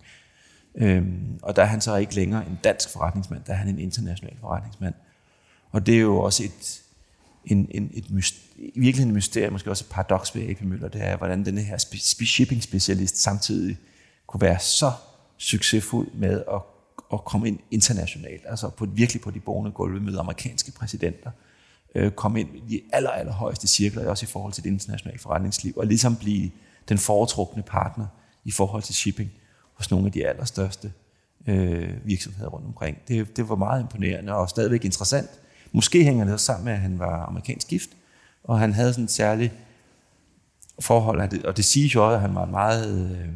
[0.75, 3.79] Øhm, og der er han så ikke længere en dansk forretningsmand, der er han en
[3.79, 4.93] international forretningsmand.
[5.71, 6.81] Og det er jo også et,
[7.45, 11.03] en, en, et myst, virkeligheden et mysterium, måske også et paradoks ved AP Møller, det
[11.03, 11.77] er, hvordan denne her
[12.25, 13.77] shipping specialist samtidig
[14.27, 14.91] kunne være så
[15.37, 16.61] succesfuld med at,
[17.13, 21.31] at komme ind internationalt, altså på, virkelig på de borgende gulve med amerikanske præsidenter,
[21.95, 25.19] øh, komme ind i de aller, aller højeste cirkler, også i forhold til det internationale
[25.19, 26.51] forretningsliv, og ligesom blive
[26.89, 28.07] den foretrukne partner
[28.45, 29.31] i forhold til shipping
[29.73, 30.93] hos nogle af de allerstørste
[31.47, 32.97] øh, virksomheder rundt omkring.
[33.07, 35.29] Det, det var meget imponerende og stadigvæk interessant.
[35.71, 37.89] Måske hænger det også sammen med, at han var amerikansk gift,
[38.43, 39.53] og han havde sådan et særligt
[40.79, 43.27] forhold, og det siges jo også, at han var en meget øh,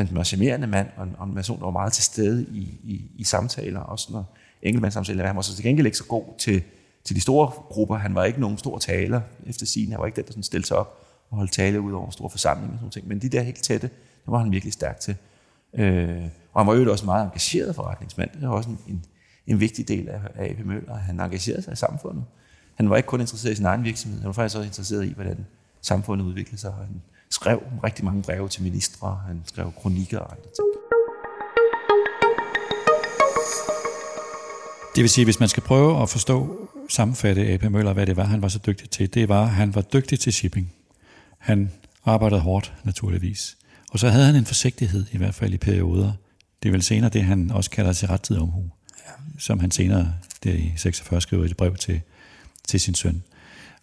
[0.00, 3.10] en charmerende mand, og en, og en person, der var meget til stede i, i,
[3.16, 5.26] i samtaler, også når enkeltmandssamtaler.
[5.26, 6.62] Han var så til gengæld ikke så god til,
[7.04, 7.96] til de store grupper.
[7.96, 9.90] Han var ikke nogen stor taler efter sin.
[9.90, 10.98] Han var ikke den, der sådan stillede sig op
[11.30, 13.08] og holdt tale ud over store forsamlinger og sådan ting.
[13.08, 15.16] Men de der helt tætte, det var han virkelig stærk til.
[15.74, 18.30] Øh, og han var jo også meget engageret forretningsmand.
[18.34, 19.04] Det er også en, en,
[19.46, 20.96] en vigtig del af, af AP Møller.
[20.96, 22.24] Han engagerede sig i samfundet.
[22.74, 25.12] Han var ikke kun interesseret i sin egen virksomhed, han var faktisk også interesseret i,
[25.12, 25.46] hvordan
[25.80, 26.72] samfundet udviklede sig.
[26.72, 30.68] Han skrev rigtig mange breve til ministre, han skrev kronikker og andre ting.
[34.94, 38.24] Det vil sige, hvis man skal prøve at forstå, sammenfatte AP Møller, hvad det var,
[38.24, 40.72] han var så dygtig til, det var, at han var dygtig til shipping.
[41.38, 41.70] Han
[42.04, 43.56] arbejdede hårdt, naturligvis.
[43.92, 46.12] Og så havde han en forsigtighed, i hvert fald i perioder.
[46.62, 48.70] Det er vel senere det, han også kalder til rettidig omhu
[49.38, 52.00] som han senere der i 46 skriver i et brev til,
[52.64, 53.22] til sin søn.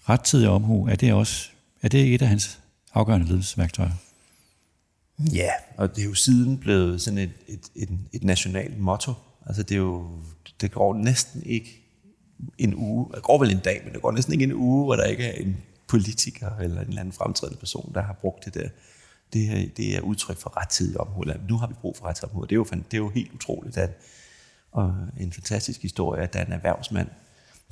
[0.10, 1.50] Rettidig omhu, er det også
[1.82, 2.60] er det et af hans
[2.94, 3.92] afgørende ledelsesværktøjer?
[5.34, 9.14] Ja, og det er jo siden blevet sådan et, et, et, et nationalt motto.
[9.46, 10.08] Altså det er jo,
[10.62, 11.82] det går næsten ikke
[12.58, 14.96] en uge, det går vel en dag, men det går næsten ikke en uge, hvor
[14.96, 15.58] der ikke er en
[15.88, 18.70] politiker eller en eller anden fremtrædende person, der har brugt det der.
[19.34, 21.24] Det det er udtryk for rettidig omhu.
[21.50, 22.44] Nu har vi brug for rettidig omhu.
[22.44, 24.02] Det er jo, det er jo helt utroligt, at,
[24.72, 27.08] og en fantastisk historie, at der er en erhvervsmand,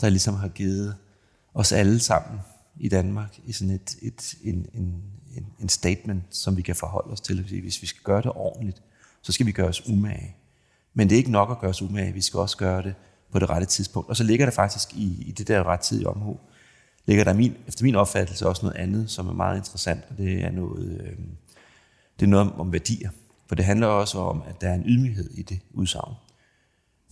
[0.01, 0.95] der ligesom har givet
[1.53, 2.39] os alle sammen
[2.79, 5.03] i Danmark i sådan et, et, en, en,
[5.35, 7.61] en, en statement, som vi kan forholde os til.
[7.61, 8.81] Hvis vi skal gøre det ordentligt,
[9.21, 10.35] så skal vi gøre os umage.
[10.93, 12.95] Men det er ikke nok at gøre os umage, vi skal også gøre det
[13.31, 14.09] på det rette tidspunkt.
[14.09, 16.39] Og så ligger der faktisk i, i det der rettidige omhu,
[17.05, 20.43] ligger der min, efter min opfattelse også noget andet, som er meget interessant, og det
[20.43, 21.17] er noget, øh,
[22.19, 23.09] det er noget om værdier.
[23.47, 26.13] For det handler også om, at der er en ydmyghed i det udsagn.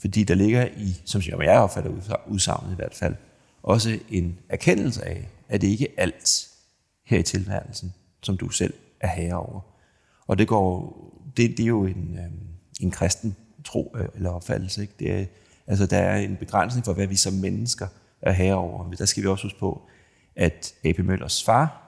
[0.01, 1.91] Fordi der ligger i, som jeg opfatter
[2.27, 3.15] udsagnet i hvert fald,
[3.63, 6.47] også en erkendelse af, at det ikke er alt
[7.03, 7.93] her i tilværelsen,
[8.23, 9.61] som du selv er herre over.
[10.27, 10.95] Og det, går,
[11.37, 12.31] det, det er jo en, øh,
[12.81, 13.35] en kristen
[13.65, 14.81] tro øh, eller opfattelse.
[14.81, 14.93] Ikke?
[14.99, 15.25] Det er,
[15.67, 17.87] altså, der er en begrænsning for, hvad vi som mennesker
[18.21, 18.83] er herre over.
[18.83, 19.81] Men der skal vi også huske på,
[20.35, 20.99] at A.P.
[20.99, 21.81] Møllers far,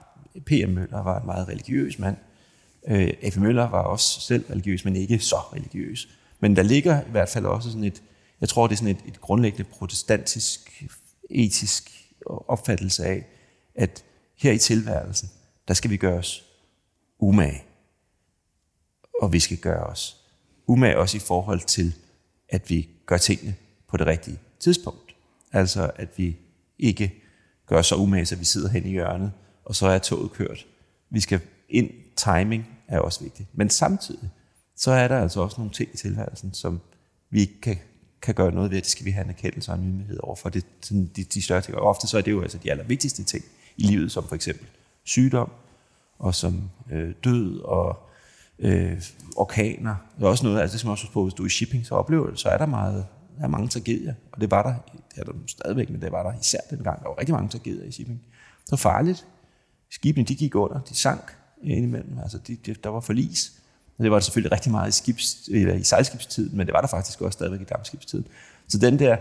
[0.46, 0.70] P.M.
[0.70, 2.16] Møller, var en meget religiøs mand.
[2.88, 3.36] Øh, A.P.
[3.36, 6.08] Møller var også selv religiøs, men ikke så religiøs.
[6.40, 8.02] Men der ligger i hvert fald også sådan et,
[8.40, 10.84] jeg tror, det er sådan et, et grundlæggende protestantisk,
[11.30, 11.90] etisk
[12.26, 13.26] opfattelse af,
[13.74, 14.04] at
[14.36, 15.30] her i tilværelsen,
[15.68, 16.44] der skal vi gøre os
[17.18, 17.62] umage.
[19.22, 20.16] Og vi skal gøre os
[20.66, 21.94] umage også i forhold til,
[22.48, 23.54] at vi gør tingene
[23.88, 25.16] på det rigtige tidspunkt.
[25.52, 26.36] Altså, at vi
[26.78, 27.14] ikke
[27.66, 29.32] gør så umage, at vi sidder hen i hjørnet,
[29.64, 30.66] og så er toget kørt.
[31.10, 33.48] Vi skal ind, timing er også vigtigt.
[33.52, 34.30] Men samtidig,
[34.78, 36.80] så er der altså også nogle ting i tilværelsen, som
[37.30, 37.76] vi ikke kan,
[38.22, 38.78] kan gøre noget ved.
[38.78, 40.48] Det skal vi have en erkendelse og en myndighed over for.
[40.48, 41.76] Det, sådan de, de større ting.
[41.76, 43.44] Og ofte så er det jo altså de allervigtigste ting
[43.76, 44.66] i livet, som for eksempel
[45.04, 45.50] sygdom,
[46.18, 47.98] og som øh, død og
[48.58, 49.02] øh,
[49.36, 49.96] orkaner.
[50.16, 51.86] Det er også noget, altså det skal man også på, hvis du er i shipping,
[51.86, 53.06] så oplever det, så er der meget,
[53.38, 54.74] der er mange tragedier, og det var der,
[55.14, 57.84] det er der stadigvæk, men det var der især dengang, der var rigtig mange tragedier
[57.84, 58.20] i shipping.
[58.64, 59.26] Det var farligt.
[59.90, 63.57] Skibene, de gik under, de sank indimellem, altså de, de, der var forlis.
[63.98, 66.88] Det var der selvfølgelig rigtig meget i, skibs, eller i sejlskibstiden, men det var der
[66.88, 68.26] faktisk også stadigvæk i dampskibstiden.
[68.68, 69.16] Så den der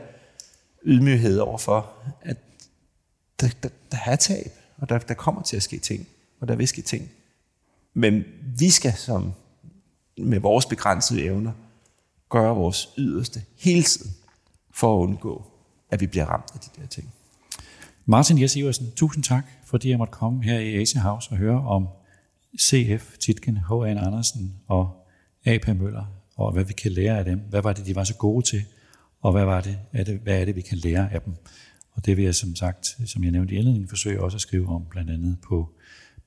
[0.86, 2.38] ydmyghed overfor, at
[3.40, 6.08] der, der, der er tab, og der, der kommer til at ske ting,
[6.40, 7.10] og der vil ske ting.
[7.94, 8.24] Men
[8.58, 9.34] vi skal som
[10.18, 11.52] med vores begrænsede evner
[12.30, 14.12] gøre vores yderste hele tiden
[14.72, 15.46] for at undgå,
[15.92, 17.14] at vi bliver ramt af de der ting.
[18.06, 21.62] Martin Jes Iversen, tusind tak, fordi jeg måtte komme her i Asia House og høre
[21.62, 21.88] om
[22.62, 24.06] CF, Titken, H.A.
[24.06, 25.08] Andersen og
[25.46, 25.68] A.P.
[25.68, 27.40] Møller, og hvad vi kan lære af dem.
[27.40, 28.64] Hvad var det, de var så gode til,
[29.22, 31.34] og hvad, var det, er det, hvad er det, vi kan lære af dem?
[31.92, 34.68] Og det vil jeg som sagt, som jeg nævnte i indledningen, forsøge også at skrive
[34.68, 35.70] om blandt andet på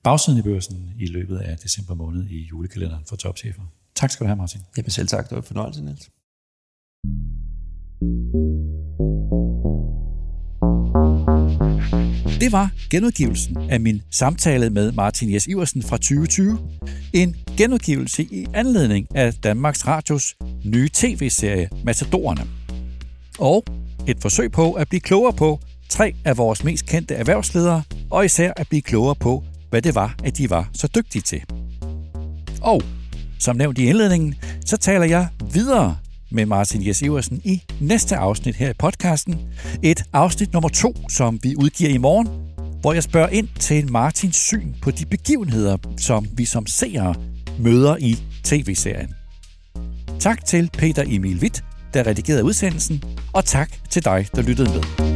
[0.03, 3.63] bagsiden i børsen i løbet af december måned i julekalenderen for topchefer.
[3.95, 4.61] Tak skal du have, Martin.
[4.77, 6.11] Jamen selv tak, det var en fornøjelse, Niels.
[12.41, 16.59] Det var genudgivelsen af min samtale med Martin Jes Iversen fra 2020.
[17.13, 22.43] En genudgivelse i anledning af Danmarks Radios nye tv-serie Matadorerne.
[23.39, 23.65] Og
[24.07, 28.53] et forsøg på at blive klogere på tre af vores mest kendte erhvervsledere, og især
[28.57, 31.43] at blive klogere på, hvad det var, at de var så dygtige til.
[32.63, 32.83] Og
[33.39, 34.35] som nævnt i indledningen,
[34.67, 35.97] så taler jeg videre
[36.31, 39.41] med Martin Jes Iversen i næste afsnit her i podcasten.
[39.83, 42.29] Et afsnit nummer to, som vi udgiver i morgen,
[42.81, 47.15] hvor jeg spørger ind til Martins syn på de begivenheder, som vi som seere
[47.59, 49.15] møder i tv-serien.
[50.21, 51.65] Tak til Peter Emil Witt,
[51.95, 53.03] der redigerede udsendelsen,
[53.33, 55.10] og tak til dig, der lyttede med.